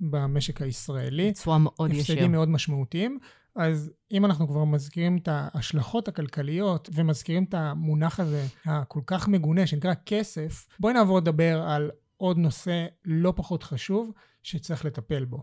במשק 0.00 0.62
הישראלי, 0.62 1.30
בצורה 1.30 1.58
מאוד 1.58 1.90
ישיר. 1.90 2.00
הפסדים 2.00 2.32
מאוד 2.32 2.48
משמעותיים, 2.48 3.18
אז 3.56 3.92
אם 4.12 4.24
אנחנו 4.24 4.48
כבר 4.48 4.64
מזכירים 4.64 5.16
את 5.16 5.28
ההשלכות 5.28 6.08
הכלכליות 6.08 6.90
ומזכירים 6.94 7.44
את 7.44 7.54
המונח 7.54 8.20
הזה 8.20 8.46
הכל 8.64 9.00
כך 9.06 9.28
מגונה 9.28 9.66
שנקרא 9.66 9.94
כסף, 10.06 10.66
בואי 10.80 10.94
נעבור 10.94 11.18
לדבר 11.18 11.62
על 11.62 11.90
עוד 12.16 12.38
נושא 12.38 12.86
לא 13.04 13.32
פחות 13.36 13.62
חשוב 13.62 14.12
שצריך 14.42 14.84
לטפל 14.84 15.24
בו. 15.24 15.42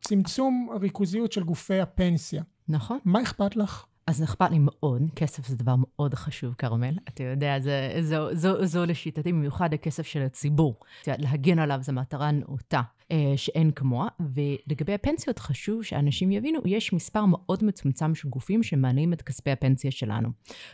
צמצום 0.00 0.68
הריכוזיות 0.74 1.32
של 1.32 1.44
גופי 1.44 1.80
הפנסיה. 1.80 2.42
נכון. 2.68 2.98
מה 3.04 3.22
אכפת 3.22 3.56
לך? 3.56 3.84
אז 4.06 4.22
אכפת 4.24 4.50
לי 4.50 4.58
מאוד, 4.60 5.02
כסף 5.16 5.46
זה 5.46 5.56
דבר 5.56 5.74
מאוד 5.78 6.14
חשוב, 6.14 6.54
כרמל. 6.58 6.94
אתה 7.08 7.22
יודע, 7.22 7.60
זה, 7.60 7.96
זו, 8.00 8.28
זו, 8.34 8.66
זו 8.66 8.86
לשיטתי 8.86 9.32
במיוחד 9.32 9.74
הכסף 9.74 10.06
של 10.06 10.22
הציבור. 10.22 10.80
להגן 11.06 11.58
עליו 11.58 11.78
זו 11.82 11.92
מטרה 11.92 12.30
נאותה. 12.30 12.80
אה, 13.10 13.32
שאין 13.36 13.70
כמוה, 13.70 14.08
ולגבי 14.20 14.94
הפנסיות 14.94 15.38
חשוב 15.38 15.82
שאנשים 15.82 16.32
יבינו, 16.32 16.60
יש 16.64 16.92
מספר 16.92 17.24
מאוד 17.24 17.64
מצומצם 17.64 18.14
של 18.14 18.28
גופים 18.28 18.62
שמעלים 18.62 19.12
את 19.12 19.22
כספי 19.22 19.50
הפנסיה 19.50 19.90
שלנו. 19.90 20.28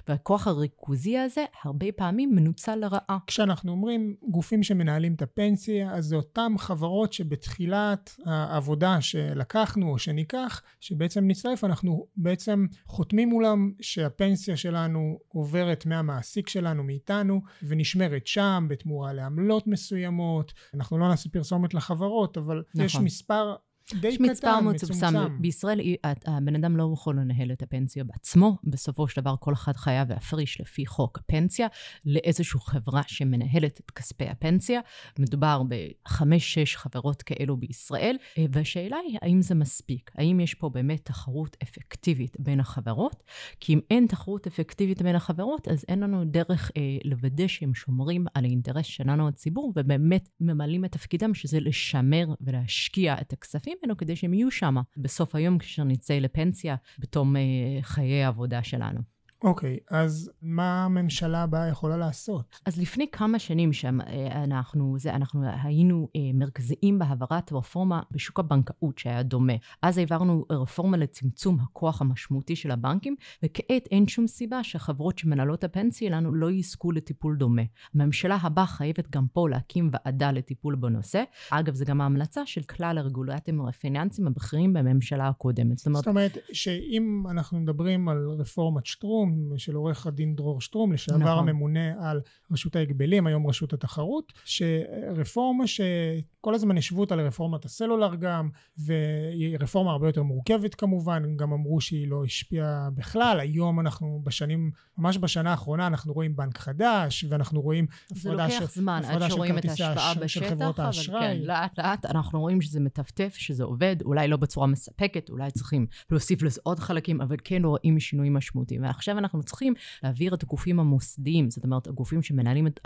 והכוח 0.08 0.46
הריכוזי 0.46 1.18
הזה 1.18 1.44
הרבה 1.62 1.86
פעמים 1.96 2.34
מנוצל 2.34 2.74
לרעה. 2.74 3.18
כשאנחנו 3.26 3.72
אומרים 3.72 4.14
גופים 4.28 4.62
שמנהלים 4.62 5.14
את 5.14 5.22
הפנסיה, 5.22 5.90
אז 5.90 6.04
זה 6.04 6.16
אותם 6.16 6.54
חברות 6.58 7.12
שבתחילת 7.12 8.16
העבודה 8.26 9.00
שלקחנו 9.00 9.90
או 9.90 9.98
שניקח, 9.98 10.62
שבעצם 10.80 11.26
נצטרף, 11.26 11.64
אנחנו 11.64 12.06
בעצם 12.16 12.66
חותמים 12.86 13.28
מולם 13.28 13.72
שהפנסיה 13.80 14.56
שלנו 14.56 15.18
עוברת 15.28 15.86
מהמעסיק 15.86 16.48
שלנו, 16.48 16.84
מאיתנו, 16.84 17.40
ונשמרת 17.62 18.26
שם 18.26 18.66
בתמורה 18.68 19.12
לעמלות 19.12 19.66
מסוימות. 19.66 20.52
אנחנו 20.74 20.98
לא 20.98 21.08
נעשה 21.08 21.28
פרסומת 21.28 21.74
לחברות, 21.74 22.21
אבל 22.36 22.62
נכון. 22.74 22.84
יש. 22.84 22.96
מספר 22.96 23.56
די 24.00 24.08
יש 24.08 24.16
קטן, 24.16 24.24
מספר 24.24 24.60
מצומצם. 24.60 25.06
מצומצם. 25.06 25.42
בישראל 25.42 25.80
הבן 26.26 26.54
אדם 26.54 26.76
לא 26.76 26.90
יכול 26.94 27.16
לנהל 27.16 27.52
את 27.52 27.62
הפנסיה 27.62 28.04
בעצמו. 28.04 28.56
בסופו 28.64 29.08
של 29.08 29.20
דבר 29.20 29.34
כל 29.40 29.52
אחד 29.52 29.76
חייב 29.76 30.12
להפריש 30.12 30.60
לפי 30.60 30.86
חוק 30.86 31.18
הפנסיה 31.18 31.66
לאיזושהי 32.04 32.60
חברה 32.60 33.02
שמנהלת 33.06 33.80
את 33.84 33.90
כספי 33.90 34.28
הפנסיה. 34.28 34.80
מדובר 35.18 35.62
בחמש-שש 35.68 36.76
חברות 36.76 37.22
כאלו 37.22 37.56
בישראל, 37.56 38.16
אה, 38.38 38.44
והשאלה 38.52 38.96
היא 39.06 39.18
האם 39.22 39.42
זה 39.42 39.54
מספיק? 39.54 40.10
האם 40.14 40.40
יש 40.40 40.54
פה 40.54 40.68
באמת 40.68 41.04
תחרות 41.04 41.56
אפקטיבית 41.62 42.36
בין 42.40 42.60
החברות? 42.60 43.22
כי 43.60 43.74
אם 43.74 43.80
אין 43.90 44.06
תחרות 44.06 44.46
אפקטיבית 44.46 45.02
בין 45.02 45.16
החברות, 45.16 45.68
אז 45.68 45.84
אין 45.88 46.00
לנו 46.00 46.24
דרך 46.24 46.70
אה, 46.76 46.82
לוודא 47.04 47.46
שהם 47.46 47.74
שומרים 47.74 48.26
על 48.34 48.44
האינטרס 48.44 48.86
שלנו 48.86 49.28
הציבור, 49.28 49.72
ובאמת 49.76 50.28
ממלאים 50.40 50.84
את 50.84 50.92
תפקידם, 50.92 51.34
שזה 51.34 51.60
לשמר 51.60 52.26
ולהשקיע 52.40 53.14
את 53.20 53.32
הכספים 53.32 53.78
האלו 53.82 53.96
כדי 53.96 54.16
שהם 54.16 54.34
יהיו 54.34 54.50
שם 54.50 54.76
בסוף 54.96 55.34
היום 55.34 55.58
כאשר 55.58 55.84
נצא 55.84 56.14
לפנסיה 56.14 56.76
בתום 56.98 57.36
אה, 57.36 57.42
חיי 57.82 58.24
העבודה 58.24 58.62
שלנו. 58.62 59.00
אוקיי, 59.44 59.78
אז 59.90 60.30
מה 60.42 60.84
הממשלה 60.84 61.42
הבאה 61.42 61.68
יכולה 61.68 61.96
לעשות? 61.96 62.60
אז 62.66 62.80
לפני 62.80 63.06
כמה 63.12 63.38
שנים 63.38 63.72
שאנחנו 63.72 64.98
זה, 64.98 65.14
אנחנו 65.14 65.42
היינו 65.62 66.08
אה, 66.16 66.20
מרכזיים 66.34 66.98
בהעברת 66.98 67.52
רפורמה 67.52 68.00
בשוק 68.10 68.38
הבנקאות 68.38 68.98
שהיה 68.98 69.22
דומה. 69.22 69.52
אז 69.82 69.98
העברנו 69.98 70.44
רפורמה 70.50 70.96
לצמצום 70.96 71.58
הכוח 71.60 72.00
המשמעותי 72.00 72.56
של 72.56 72.70
הבנקים, 72.70 73.16
וכעת 73.42 73.86
אין 73.90 74.08
שום 74.08 74.26
סיבה 74.26 74.64
שהחברות 74.64 75.18
שמנהלות 75.18 75.64
הפנסיה 75.64 76.10
לנו 76.10 76.34
לא 76.34 76.50
יזכו 76.50 76.92
לטיפול 76.92 77.36
דומה. 77.36 77.62
הממשלה 77.94 78.38
הבאה 78.42 78.66
חייבת 78.66 79.10
גם 79.10 79.26
פה 79.32 79.48
להקים 79.48 79.90
ועדה 79.92 80.32
לטיפול 80.32 80.74
בנושא. 80.74 81.22
אגב, 81.50 81.74
זו 81.74 81.84
גם 81.84 82.00
ההמלצה 82.00 82.46
של 82.46 82.62
כלל 82.62 82.98
הרגולטורים 82.98 83.32
הפיננסיים 83.68 84.26
הבכירים 84.26 84.72
בממשלה 84.72 85.28
הקודמת. 85.28 85.78
זאת 85.78 85.86
אומרת, 85.86 86.04
זאת 86.04 86.08
אומרת 86.08 86.38
שאם 86.52 87.24
אנחנו 87.30 87.60
מדברים 87.60 88.08
על 88.08 88.28
רפורמת 88.38 88.86
שטרום 88.86 89.31
של 89.56 89.74
עורך 89.74 90.06
הדין 90.06 90.36
דרור 90.36 90.60
שטרום, 90.60 90.92
לשעבר 90.92 91.18
נכון. 91.18 91.48
הממונה 91.48 92.10
על 92.10 92.20
רשות 92.50 92.76
ההגבלים, 92.76 93.26
היום 93.26 93.46
רשות 93.46 93.72
התחרות, 93.72 94.32
שרפורמה 94.44 95.64
שכל 95.66 96.54
הזמן 96.54 96.78
השוו 96.78 97.00
אותה 97.00 97.16
לרפורמת 97.16 97.64
הסלולר 97.64 98.14
גם, 98.14 98.48
והיא 98.78 99.56
רפורמה 99.60 99.90
הרבה 99.90 100.08
יותר 100.08 100.22
מורכבת 100.22 100.74
כמובן, 100.74 101.36
גם 101.36 101.52
אמרו 101.52 101.80
שהיא 101.80 102.08
לא 102.08 102.24
השפיעה 102.24 102.88
בכלל, 102.94 103.40
היום 103.40 103.80
אנחנו 103.80 104.20
בשנים, 104.24 104.70
ממש 104.98 105.18
בשנה 105.18 105.50
האחרונה 105.50 105.86
אנחנו 105.86 106.12
רואים 106.12 106.36
בנק 106.36 106.58
חדש, 106.58 107.24
ואנחנו 107.28 107.60
רואים 107.60 107.86
זה 108.08 108.28
הפרדה 108.30 108.46
לוקח 108.46 108.58
של- 108.74 108.80
זמן 108.80 109.00
הפרדה 109.04 109.24
עד 109.24 109.30
של 109.30 109.36
שרואים 109.36 109.58
את 109.58 109.62
כרטיסי 109.62 109.82
ההשפעה 109.82 110.08
האשראי- 110.10 110.24
בשטח, 110.24 110.52
אבל 110.52 110.84
האשראי. 110.84 111.20
כן, 111.20 111.36
לאט 111.42 111.78
לאט 111.78 112.06
אנחנו 112.06 112.40
רואים 112.40 112.60
שזה 112.60 112.80
מטפטף, 112.80 113.34
שזה 113.36 113.64
עובד, 113.64 113.96
אולי 114.04 114.28
לא 114.28 114.36
בצורה 114.36 114.66
מספקת, 114.66 115.30
אולי 115.30 115.50
צריכים 115.50 115.86
להוסיף 116.10 116.42
לזה 116.42 116.60
עוד 116.64 116.78
חלקים, 116.78 117.20
אבל 117.20 117.36
כן 117.44 117.64
רואים 117.64 118.00
שינויים 118.00 118.34
משמעותיים. 118.34 118.82
ועכשיו 118.82 119.18
אנחנו 119.22 119.42
צריכים 119.42 119.74
להעביר 120.02 120.34
את 120.34 120.42
הגופים 120.42 120.80
המוסדיים, 120.80 121.50
זאת 121.50 121.64
אומרת, 121.64 121.86
הגופים 121.86 122.22
שמנהלים 122.22 122.66
את, 122.66 122.80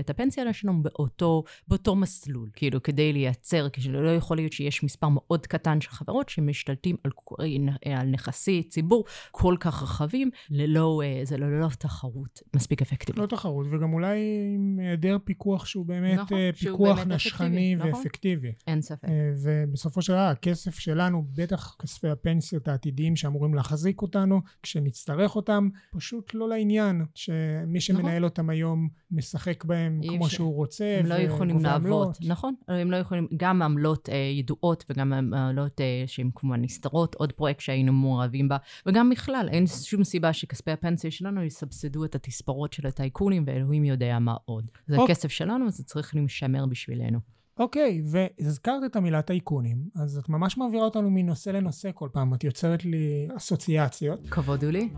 את 0.00 0.10
הפנסיה 0.10 0.52
שלנו 0.52 0.82
באותו, 0.82 1.44
באותו 1.68 1.94
מסלול, 1.94 2.50
כאילו, 2.54 2.82
כדי 2.82 3.12
לייצר, 3.12 3.68
כשלא 3.72 4.16
יכול 4.16 4.36
להיות 4.36 4.52
שיש 4.52 4.84
מספר 4.84 5.08
מאוד 5.08 5.46
קטן 5.46 5.80
של 5.80 5.90
חברות 5.90 6.28
שמשתלטים 6.28 6.96
על, 7.04 7.10
על 7.84 8.06
נכסי 8.06 8.62
ציבור 8.62 9.04
כל 9.30 9.56
כך 9.60 9.82
רחבים, 9.82 10.30
ללא, 10.50 11.02
אה, 11.04 11.20
זה 11.24 11.36
ללא 11.36 11.68
תחרות 11.78 12.42
מספיק 12.56 12.82
אפקטיבית. 12.82 13.22
לא 13.22 13.26
תחרות, 13.26 13.66
וגם 13.70 13.92
אולי 13.92 14.18
עם 14.54 14.78
היעדר 14.78 15.16
פיקוח 15.24 15.66
שהוא 15.66 15.86
באמת 15.86 16.18
נכון, 16.18 16.38
אה, 16.38 16.50
שהוא 16.54 16.78
פיקוח 16.78 16.98
באמת 16.98 17.14
נשכני 17.14 17.74
אפקטיבי, 17.74 17.88
נכון. 17.88 18.00
ואפקטיבי. 18.00 18.52
אין 18.66 18.82
ספק. 18.82 19.08
אה, 19.08 19.32
ובסופו 19.42 20.02
של 20.02 20.12
דבר 20.12 20.20
הכסף 20.20 20.78
שלנו, 20.78 21.24
בטח 21.34 21.76
כספי 21.82 22.08
הפנסיות 22.08 22.68
העתידיים 22.68 23.16
שאמורים 23.16 23.54
להחזיק 23.54 24.02
אותנו, 24.02 24.40
כשנצטרך 24.62 25.36
אותם, 25.36 25.68
פשוט 25.90 26.34
לא 26.34 26.48
לעניין, 26.48 27.04
שמי 27.14 27.80
שמנהל 27.80 28.24
אותם 28.24 28.50
היום 28.50 28.88
משחק 29.10 29.64
בהם 29.64 30.00
כמו 30.08 30.26
אפשר. 30.26 30.36
שהוא 30.36 30.54
רוצה, 30.54 30.96
הם 31.00 31.06
לא 31.06 31.14
יכולים 31.14 31.58
לעבוד. 31.58 32.16
נכון? 32.26 32.54
הם 32.68 32.90
לא 32.90 32.96
יכולים, 32.96 33.28
גם 33.36 33.62
עמלות 33.62 34.08
אה, 34.08 34.14
ידועות 34.14 34.84
וגם 34.90 35.12
עמלות 35.12 35.80
אה, 35.80 36.04
שהן 36.06 36.30
כמובן 36.34 36.62
נסתרות, 36.62 37.14
עוד 37.14 37.32
פרויקט 37.32 37.60
שהיינו 37.60 37.92
מעורבים 37.92 38.48
בה, 38.48 38.56
וגם 38.86 39.10
בכלל, 39.10 39.48
אין 39.52 39.66
שום 39.66 40.04
סיבה 40.04 40.32
שכספי 40.32 40.70
הפנסיה 40.70 41.10
שלנו 41.10 41.42
יסבסדו 41.42 42.04
את 42.04 42.14
התספורות 42.14 42.72
של 42.72 42.86
הטייקונים, 42.86 43.44
ואלוהים 43.46 43.84
יודע 43.84 44.18
מה 44.18 44.34
עוד. 44.44 44.70
זה 44.86 44.96
אוקיי. 44.96 45.12
הכסף 45.12 45.28
שלנו, 45.28 45.66
וזה 45.66 45.84
צריך 45.84 46.14
להישמר 46.14 46.66
בשבילנו. 46.66 47.18
אוקיי, 47.58 48.02
והזכרת 48.10 48.84
את 48.86 48.96
המילה 48.96 49.22
טייקונים, 49.22 49.88
אז 49.94 50.18
את 50.18 50.28
ממש 50.28 50.58
מעבירה 50.58 50.84
אותנו 50.84 51.10
מנושא 51.10 51.50
לנושא 51.50 51.90
כל 51.94 52.08
פעם, 52.12 52.34
את 52.34 52.44
יוצרת 52.44 52.84
לי 52.84 53.28
אסוציאציות. 53.36 54.20
כבוד 54.30 54.64
הוא 54.64 54.72
לי. 54.72 54.88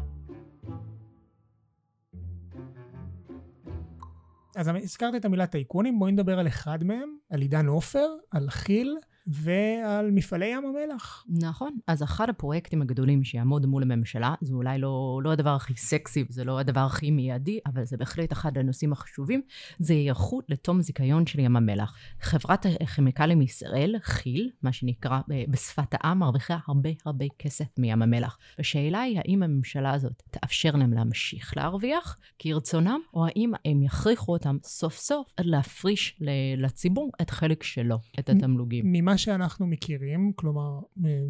אז 4.56 4.70
הזכרת 4.82 5.14
את 5.14 5.24
המילה 5.24 5.46
טייקונים, 5.46 5.98
בואי 5.98 6.12
נדבר 6.12 6.38
על 6.38 6.46
אחד 6.46 6.84
מהם, 6.84 7.16
על 7.30 7.40
עידן 7.40 7.66
עופר, 7.66 8.06
על 8.30 8.50
כי"ל, 8.50 8.96
ועל 9.26 10.10
מפעלי 10.10 10.46
ים 10.46 10.64
המלח. 10.66 11.24
נכון. 11.28 11.76
אז 11.86 12.02
אחד 12.02 12.28
הפרויקטים 12.28 12.82
הגדולים 12.82 13.24
שיעמוד 13.24 13.66
מול 13.66 13.82
הממשלה, 13.82 14.34
זה 14.40 14.54
אולי 14.54 14.78
לא, 14.78 15.20
לא 15.24 15.32
הדבר 15.32 15.54
הכי 15.54 15.74
סקסי, 15.76 16.24
זה 16.28 16.44
לא 16.44 16.58
הדבר 16.58 16.80
הכי 16.80 17.10
מיידי, 17.10 17.58
אבל 17.66 17.84
זה 17.84 17.96
בהחלט 17.96 18.32
אחד 18.32 18.58
הנושאים 18.58 18.92
החשובים, 18.92 19.42
זה 19.78 19.94
היערכות 19.94 20.44
לתום 20.48 20.80
זיכיון 20.80 21.26
של 21.26 21.38
ים 21.38 21.56
המלח. 21.56 21.96
חברת 22.20 22.66
הכימיקלים 22.80 23.38
מישראל, 23.38 23.96
כי"ל, 23.98 24.50
מה 24.62 24.72
שנקרא 24.72 25.20
בשפת 25.48 25.88
העם, 25.92 26.18
מרוויחה 26.18 26.58
הרבה 26.68 26.90
הרבה 27.04 27.24
כסף 27.38 27.78
מים 27.78 28.02
המלח. 28.02 28.38
השאלה 28.58 29.00
היא, 29.00 29.18
האם 29.18 29.42
הממשלה 29.42 29.92
הזאת 29.92 30.22
תאפשר 30.30 30.70
להם 30.70 30.92
להמשיך 30.92 31.56
להרוויח 31.56 32.18
כרצונם, 32.38 33.00
או 33.14 33.26
האם 33.26 33.52
הם 33.64 33.82
יכריחו 33.82 34.32
אותם 34.32 34.56
סוף 34.62 34.96
סוף 34.96 35.28
להפריש 35.40 36.20
לציבור 36.56 37.10
את 37.22 37.30
חלק 37.30 37.62
שלו, 37.62 37.98
את 38.18 38.30
התמלוגים. 38.30 38.84
ממה 38.86 39.13
שאנחנו 39.18 39.66
מכירים, 39.66 40.32
כלומר 40.36 40.80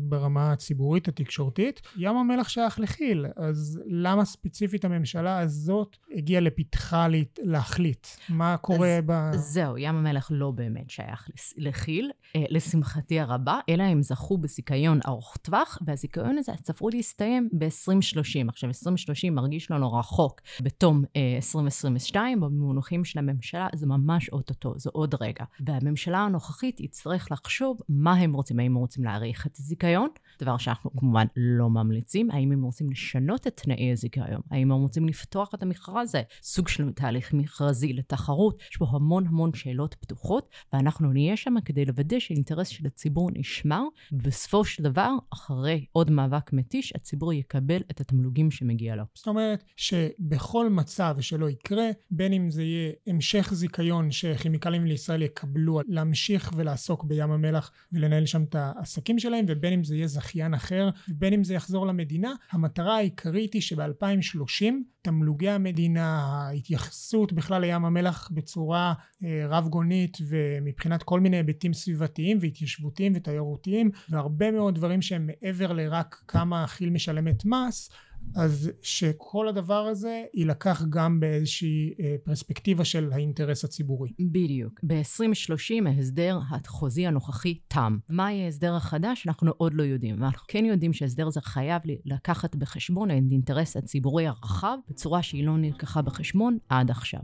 ברמה 0.01 0.53
הציבורית 0.53 1.09
התקשורתית, 1.09 1.81
ים 1.97 2.17
המלח 2.17 2.49
שייך 2.49 2.79
לכי"ל, 2.79 3.27
אז 3.37 3.81
למה 3.87 4.25
ספציפית 4.25 4.85
הממשלה 4.85 5.39
הזאת 5.39 5.97
הגיעה 6.15 6.41
לפתחה 6.41 7.07
להחליט? 7.43 8.07
מה 8.29 8.57
קורה 8.57 8.99
אז 8.99 9.05
ב... 9.07 9.13
זהו, 9.35 9.79
ים 9.79 9.95
המלח 9.95 10.29
לא 10.31 10.51
באמת 10.51 10.91
שייך 10.91 11.29
לכי"ל, 11.57 12.11
אה, 12.37 12.45
לשמחתי 12.51 13.21
הרבה, 13.21 13.61
אלא 13.69 13.83
הם 13.83 14.03
זכו 14.03 14.39
בזיכיון 14.39 15.01
ארוך 15.07 15.37
טווח, 15.37 15.79
והזיכיון 15.87 16.39
הזה 16.39 16.53
צפוי 16.63 16.93
להסתיים 16.93 17.49
ב-2030. 17.53 18.49
עכשיו, 18.49 18.69
2030 18.69 19.35
מרגיש 19.35 19.71
לנו 19.71 19.93
רחוק 19.93 20.41
בתום 20.63 21.05
אה, 21.17 21.37
2022, 21.37 22.41
במונחים 22.41 23.05
של 23.05 23.19
הממשלה 23.19 23.69
זה 23.75 23.87
ממש 23.87 24.29
אוטוטו, 24.29 24.73
זה 24.77 24.91
עוד 24.93 25.15
רגע. 25.21 25.45
והממשלה 25.67 26.19
הנוכחית 26.19 26.81
יצטרך 26.81 27.29
לחשוב 27.33 27.74
מה 27.89 28.15
הם 28.15 28.35
רוצים, 28.35 28.59
האם 28.59 28.71
הם 28.71 28.77
רוצים 28.77 29.05
להאריך 29.05 29.47
את 29.47 29.57
הזיכיון, 29.59 30.09
דבר 30.41 30.57
שאנחנו 30.57 30.97
כמובן 30.97 31.27
לא 31.37 31.71
ממליצים, 31.71 32.31
האם 32.31 32.53
הם 32.53 32.63
רוצים 32.63 32.91
לשנות 32.91 33.47
את 33.47 33.61
תנאי 33.65 33.93
הזיכיון, 33.93 34.41
האם 34.51 34.73
הם 34.73 34.81
רוצים 34.83 35.09
לפתוח 35.09 35.51
את 35.55 35.63
המכרז 35.63 36.09
הזה, 36.09 36.23
סוג 36.43 36.69
של 36.69 36.93
תהליך 36.93 37.33
מכרזי 37.33 37.93
לתחרות, 37.93 38.63
יש 38.71 38.77
פה 38.77 38.87
המון 38.91 39.27
המון 39.27 39.55
שאלות 39.55 39.95
פתוחות, 39.95 40.49
ואנחנו 40.73 41.13
נהיה 41.13 41.37
שם 41.37 41.55
כדי 41.65 41.85
לוודא 41.85 42.19
שהאינטרס 42.19 42.69
של 42.69 42.87
הציבור 42.87 43.31
נשמר, 43.35 43.83
ובסופו 44.13 44.65
של 44.65 44.83
דבר, 44.83 45.11
אחרי 45.31 45.87
עוד 45.93 46.11
מאבק 46.11 46.53
מתיש, 46.53 46.93
הציבור 46.97 47.33
יקבל 47.33 47.81
את 47.91 48.01
התמלוגים 48.01 48.51
שמגיע 48.51 48.97
לו. 48.97 49.05
זאת 49.15 49.27
אומרת 49.29 49.65
שבכל 49.77 50.71
מצב 50.71 51.17
שלא 51.21 51.51
יקרה, 51.51 51.87
בין 52.11 52.33
אם 52.33 52.51
זה 52.51 52.63
יהיה 52.63 52.93
המשך 53.07 53.51
זיכיון 53.55 54.11
שכימיקלים 54.11 54.85
לישראל 54.85 55.23
יקבלו 55.23 55.81
להמשיך 55.89 56.53
ולעסוק 56.57 57.05
בים 57.05 57.31
המלח 57.31 57.64
ולנהל 57.93 58.27
שם 58.27 58.43
את 58.43 58.55
העסקים 58.55 59.19
שלהם, 59.19 59.45
ובין 59.49 59.73
אם 59.73 59.85
זה 59.85 59.97
יהיה 59.97 60.07
זכיין 60.07 60.55
אחר, 60.55 60.91
ובין 61.09 61.33
אם 61.33 61.45
זה 61.45 61.55
יחזור 61.55 61.87
למדינה, 61.87 62.35
המטרה 62.53 62.97
העיקרית 62.97 63.55
היא 63.55 63.63
שב-2030 63.63 64.65
תמלוגי 65.03 65.49
המדינה, 65.49 66.21
ההתייחסות 66.25 67.33
בכלל 67.33 67.61
לים 67.61 67.85
המלח 67.85 68.29
בצורה 68.33 68.95
אה, 69.25 69.45
רב 69.49 69.69
גונית 69.69 70.19
ומבחינת 70.29 71.03
כל 71.03 71.21
מיני 71.21 71.37
היבטים 71.37 71.73
סביבתיים 71.73 72.39
והתיישבותיים 72.41 73.13
ותיירותיים 73.17 73.91
והרבה 74.09 74.51
מאוד 74.51 74.75
דברים 74.75 75.03
שהם 75.03 75.27
מעבר 75.27 75.73
לרק 75.73 76.23
כמה 76.29 76.67
כי"ל 76.67 76.91
משלמת 76.91 77.45
מס 77.45 77.91
אז 78.37 78.71
שכל 78.83 79.49
הדבר 79.49 79.87
הזה 79.87 80.25
יילקח 80.35 80.83
גם 80.91 81.21
באיזושהי 81.21 81.95
אה, 82.01 82.17
פרספקטיבה 82.25 82.85
של 82.85 83.13
האינטרס 83.13 83.65
הציבורי. 83.65 84.13
בדיוק. 84.21 84.81
ב-2030 84.83 85.89
ההסדר 85.89 86.39
החוזי 86.51 87.07
הנוכחי 87.07 87.59
תם. 87.69 87.99
מה 88.09 88.33
יהיה 88.33 88.45
ההסדר 88.45 88.75
החדש? 88.75 89.27
אנחנו 89.27 89.53
עוד 89.57 89.75
לא 89.75 89.83
יודעים. 89.83 90.23
ואנחנו 90.23 90.47
כן 90.49 90.65
יודעים 90.65 90.93
שההסדר 90.93 91.27
הזה 91.27 91.41
חייב 91.41 91.83
לקחת 92.05 92.57
בחשבון 92.57 93.11
את 93.11 93.17
האינטרס 93.31 93.77
הציבורי 93.77 94.27
הרחב 94.27 94.77
בצורה 94.89 95.23
שהיא 95.23 95.47
לא 95.47 95.57
נלקחה 95.57 96.03
בחשבון 96.03 96.59
עד 96.69 96.91
עכשיו. 96.91 97.21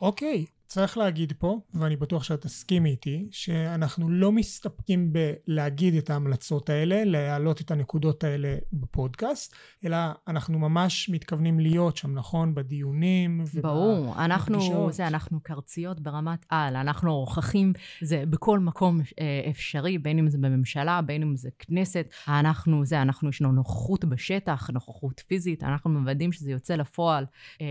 אוקיי, 0.00 0.46
צריך 0.72 0.98
להגיד 0.98 1.32
פה, 1.38 1.58
ואני 1.74 1.96
בטוח 1.96 2.22
שאת 2.22 2.40
תסכימי 2.40 2.90
איתי, 2.90 3.28
שאנחנו 3.30 4.10
לא 4.10 4.32
מסתפקים 4.32 5.12
בלהגיד 5.12 5.94
את 5.94 6.10
ההמלצות 6.10 6.70
האלה, 6.70 7.04
להעלות 7.04 7.60
את 7.60 7.70
הנקודות 7.70 8.24
האלה 8.24 8.56
בפודקאסט, 8.72 9.54
אלא 9.84 9.96
אנחנו 10.28 10.58
ממש 10.58 11.08
מתכוונים 11.08 11.60
להיות 11.60 11.96
שם, 11.96 12.14
נכון? 12.14 12.54
בדיונים. 12.54 13.44
ברור, 13.62 14.14
אנחנו, 14.24 14.92
זה, 14.92 15.06
אנחנו 15.06 15.40
קרציות 15.40 16.00
ברמת 16.00 16.46
על, 16.48 16.76
אנחנו 16.76 17.12
הוכחים, 17.12 17.72
זה 18.00 18.24
בכל 18.30 18.58
מקום 18.58 19.00
אה, 19.20 19.50
אפשרי, 19.50 19.98
בין 19.98 20.18
אם 20.18 20.28
זה 20.28 20.38
בממשלה, 20.38 21.00
בין 21.02 21.22
אם 21.22 21.36
זה 21.36 21.48
כנסת, 21.58 22.06
אנחנו, 22.28 22.84
זה, 22.84 23.02
אנחנו, 23.02 23.28
יש 23.28 23.42
לנו 23.42 23.52
נוכחות 23.52 24.04
בשטח, 24.04 24.70
נוכחות 24.70 25.22
פיזית, 25.26 25.64
אנחנו 25.64 25.90
מוודאים 25.90 26.32
שזה 26.32 26.50
יוצא 26.50 26.74
לפועל 26.74 27.24
אה, 27.60 27.66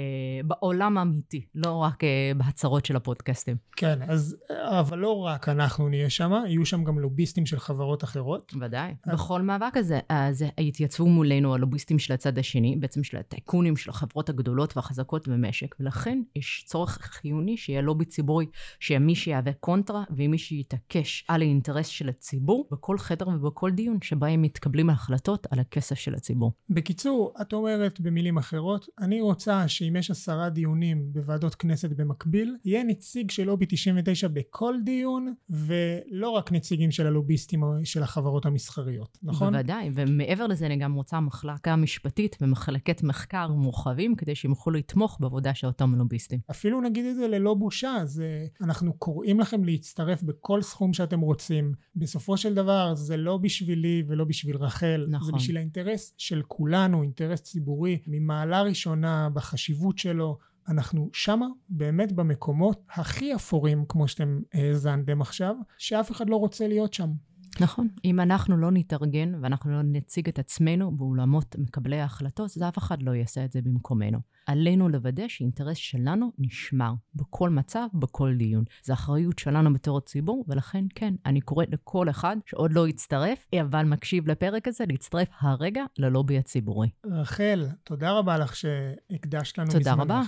בעולם 0.45 0.97
האמיתי, 0.97 1.45
לא 1.55 1.75
רק 1.75 2.03
אה, 2.03 2.31
בהצהרות 2.37 2.90
של 2.91 2.97
הפודקאסטים. 2.97 3.55
כן, 3.75 3.99
אז, 4.07 4.37
אבל 4.49 4.97
לא 4.97 5.17
רק 5.17 5.49
אנחנו 5.49 5.89
נהיה 5.89 6.09
שם, 6.09 6.31
יהיו 6.47 6.65
שם 6.65 6.83
גם 6.83 6.99
לוביסטים 6.99 7.45
של 7.45 7.59
חברות 7.59 8.03
אחרות. 8.03 8.53
ודאי. 8.61 8.95
אז... 9.05 9.13
בכל 9.13 9.41
מאבק 9.41 9.77
הזה, 9.77 9.99
אז 10.09 10.45
יתייצבו 10.59 11.07
מולנו 11.07 11.53
הלוביסטים 11.53 11.99
של 11.99 12.13
הצד 12.13 12.37
השני, 12.37 12.75
בעצם 12.79 13.03
של 13.03 13.17
הטייקונים 13.17 13.77
של 13.77 13.89
החברות 13.89 14.29
הגדולות 14.29 14.77
והחזקות 14.77 15.27
במשק, 15.27 15.75
ולכן 15.79 16.21
יש 16.35 16.63
צורך 16.67 16.97
חיוני 17.01 17.57
שיהיה 17.57 17.81
לובי 17.81 18.05
ציבורי, 18.05 18.45
שיהיה 18.79 18.99
מי 18.99 19.15
שיהווה 19.15 19.53
קונטרה, 19.53 20.03
ומי 20.09 20.37
שיתעקש 20.37 21.25
על 21.27 21.41
האינטרס 21.41 21.87
של 21.87 22.09
הציבור, 22.09 22.67
בכל 22.71 22.97
חדר 22.97 23.27
ובכל 23.27 23.71
דיון 23.71 23.97
שבהם 24.01 24.41
מתקבלים 24.41 24.89
החלטות 24.89 25.47
על 25.51 25.59
הכסף 25.59 25.95
של 25.95 26.15
הציבור. 26.15 26.51
בקיצור, 26.69 27.33
את 27.41 27.53
אומרת 27.53 27.99
במילים 27.99 28.37
אחרות, 28.37 28.87
אני 28.99 29.21
רוצה 29.21 29.67
שאם 29.67 29.95
יש 29.95 30.11
עשרה 30.11 30.49
דיונים 30.49 31.13
בוועדות 31.13 31.55
כנסת 31.55 31.89
במקביל, 31.89 32.57
יהיה 32.65 32.80
יהיה 32.81 32.91
נציג 32.91 33.31
של 33.31 33.43
לובי 33.43 33.65
99 33.69 34.27
בכל 34.27 34.75
דיון, 34.83 35.33
ולא 35.49 36.29
רק 36.29 36.51
נציגים 36.51 36.91
של 36.91 37.07
הלוביסטים 37.07 37.63
של 37.83 38.03
החברות 38.03 38.45
המסחריות, 38.45 39.17
נכון? 39.23 39.53
בוודאי, 39.53 39.89
ומעבר 39.93 40.47
לזה 40.47 40.65
אני 40.65 40.77
גם 40.77 40.93
רוצה 40.93 41.19
מחלקה 41.19 41.75
משפטית 41.75 42.37
ומחלקת 42.41 43.03
מחקר 43.03 43.47
מורחבים, 43.47 44.15
כדי 44.15 44.35
שהם 44.35 44.51
יוכלו 44.51 44.73
לתמוך 44.73 45.17
בעבודה 45.19 45.53
של 45.53 45.67
אותם 45.67 45.95
לוביסטים. 45.95 46.39
אפילו 46.51 46.81
נגיד 46.81 47.05
את 47.05 47.15
זה 47.15 47.27
ללא 47.27 47.53
בושה, 47.53 47.95
זה, 48.05 48.45
אנחנו 48.61 48.93
קוראים 48.93 49.39
לכם 49.39 49.63
להצטרף 49.63 50.23
בכל 50.23 50.61
סכום 50.61 50.93
שאתם 50.93 51.19
רוצים. 51.19 51.73
בסופו 51.95 52.37
של 52.37 52.53
דבר 52.53 52.95
זה 52.95 53.17
לא 53.17 53.37
בשבילי 53.37 54.03
ולא 54.07 54.25
בשביל 54.25 54.57
רחל, 54.57 55.05
נכון. 55.09 55.25
זה 55.25 55.31
בשביל 55.31 55.57
האינטרס 55.57 56.13
של 56.17 56.41
כולנו, 56.47 57.03
אינטרס 57.03 57.41
ציבורי, 57.41 57.99
ממעלה 58.07 58.61
ראשונה 58.61 59.29
בחשיבות 59.33 59.97
שלו. 59.97 60.37
אנחנו 60.67 61.09
שמה 61.13 61.47
באמת 61.69 62.11
במקומות 62.11 62.85
הכי 62.89 63.35
אפורים 63.35 63.85
כמו 63.89 64.07
שאתם 64.07 64.39
האזנתם 64.53 65.21
עכשיו, 65.21 65.55
שאף 65.77 66.11
אחד 66.11 66.29
לא 66.29 66.35
רוצה 66.35 66.67
להיות 66.67 66.93
שם. 66.93 67.11
נכון. 67.59 67.87
אם 68.05 68.19
אנחנו 68.19 68.57
לא 68.57 68.71
נתארגן 68.71 69.35
ואנחנו 69.41 69.71
לא 69.71 69.81
נציג 69.81 70.27
את 70.27 70.39
עצמנו 70.39 70.97
באולמות 70.97 71.55
מקבלי 71.59 71.99
ההחלטות, 71.99 72.51
אז 72.57 72.63
אף 72.63 72.77
אחד 72.77 73.03
לא 73.03 73.11
יעשה 73.11 73.45
את 73.45 73.51
זה 73.51 73.61
במקומנו. 73.61 74.19
עלינו 74.47 74.89
לוודא 74.89 75.27
שהאינטרס 75.27 75.77
שלנו 75.77 76.31
נשמר 76.39 76.93
בכל 77.15 77.49
מצב, 77.49 77.85
בכל 77.93 78.33
דיון. 78.37 78.63
זו 78.83 78.93
אחריות 78.93 79.39
שלנו 79.39 79.73
בתור 79.73 79.97
הציבור, 79.97 80.45
ולכן 80.47 80.85
כן, 80.95 81.13
אני 81.25 81.41
קוראת 81.41 81.67
לכל 81.71 82.09
אחד 82.09 82.37
שעוד 82.45 82.73
לא 82.73 82.87
יצטרף, 82.87 83.45
אבל 83.61 83.85
מקשיב 83.85 84.27
לפרק 84.27 84.67
הזה, 84.67 84.83
להצטרף 84.87 85.27
הרגע 85.39 85.83
ללובי 85.97 86.37
הציבורי. 86.37 86.89
רחל, 87.05 87.67
תודה 87.83 88.11
רבה 88.11 88.37
לך 88.37 88.55
שהקדשת 88.55 89.57
לנו 89.57 89.67
מזמנך. 89.67 89.83
תודה 89.83 89.93
רבה. 89.93 90.21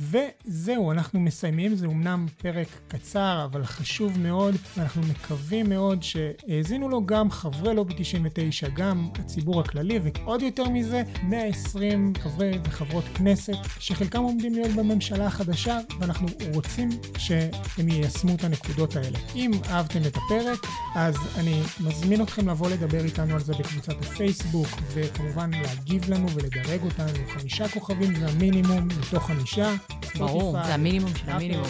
וזהו, 0.00 0.92
אנחנו 0.92 1.20
מסיימים, 1.20 1.74
זה 1.74 1.86
אמנם 1.86 2.26
פרק 2.38 2.68
קצר, 2.88 3.42
אבל 3.44 3.64
חשוב 3.64 4.18
מאוד, 4.18 4.54
ואנחנו 4.76 5.02
מקווים 5.02 5.68
מאוד 5.68 6.02
שהאזינו 6.02 6.88
לו 6.88 7.06
גם 7.06 7.30
חברי 7.30 7.74
לובי 7.74 7.94
99, 7.98 8.68
גם 8.68 9.08
הציבור 9.14 9.60
הכללי, 9.60 9.98
ועוד 10.02 10.42
יותר 10.42 10.68
מזה, 10.68 11.02
120 11.22 12.12
חברי 12.18 12.58
וחברות 12.64 13.04
כנסת, 13.14 13.56
שחלקם 13.78 14.22
עומדים 14.22 14.54
להיות 14.54 14.70
בממשלה 14.70 15.26
החדשה, 15.26 15.78
ואנחנו 16.00 16.28
רוצים 16.54 16.88
שהם 17.18 17.88
יישמו 17.88 18.34
את 18.34 18.44
הנקודות 18.44 18.96
האלה. 18.96 19.18
אם 19.34 19.50
אהבתם 19.70 20.00
את 20.06 20.16
הפרק, 20.16 20.58
אז 20.94 21.16
אני 21.38 21.62
מזמין 21.80 22.22
אתכם 22.22 22.48
לבוא 22.48 22.70
לדבר 22.70 23.04
איתנו 23.04 23.34
על 23.34 23.40
זה 23.40 23.52
בקבוצת 23.52 23.94
הפייסבוק, 24.00 24.68
וכמובן 24.94 25.50
להגיב 25.50 26.10
לנו 26.10 26.30
ולדרג 26.30 26.82
אותנו, 26.82 27.28
חמישה 27.28 27.68
כוכבים 27.68 28.14
זה 28.14 28.26
המינימום 28.28 28.88
מתוך 28.88 29.26
חמישה. 29.26 29.74
ברור, 30.18 30.56
זה 30.66 30.74
המינימום 30.74 31.10
של 31.16 31.30
המינימום. 31.30 31.68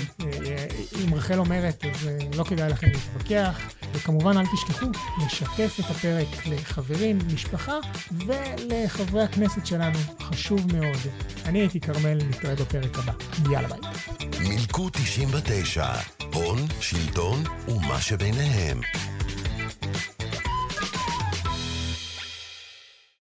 אם 1.05 1.15
רחל 1.15 1.39
אומרת, 1.39 1.85
אז 1.85 2.09
לא 2.37 2.45
כדאי 2.45 2.71
לכם 2.71 2.87
להתווכח. 2.87 3.61
וכמובן, 3.93 4.39
אל 4.39 4.45
תשכחו 4.47 4.87
לשתף 5.25 5.77
את 5.81 5.91
הפרק 5.91 6.27
לחברים, 6.47 7.19
משפחה 7.35 7.75
ולחברי 8.27 9.23
הכנסת 9.23 9.67
שלנו. 9.67 9.99
חשוב 10.21 10.77
מאוד. 10.77 10.99
אני 11.45 11.59
הייתי 11.59 11.81
כרמל, 11.81 12.19
נתראה 12.29 12.55
בפרק 12.55 12.99
הבא. 12.99 13.13
יאללה 13.51 13.69
ביי. 13.69 13.79
מילקו 14.49 14.89
99, 14.93 15.87
הון, 16.33 16.59
שלטון 16.81 17.43
ומה 17.69 18.01
שביניהם. 18.01 18.81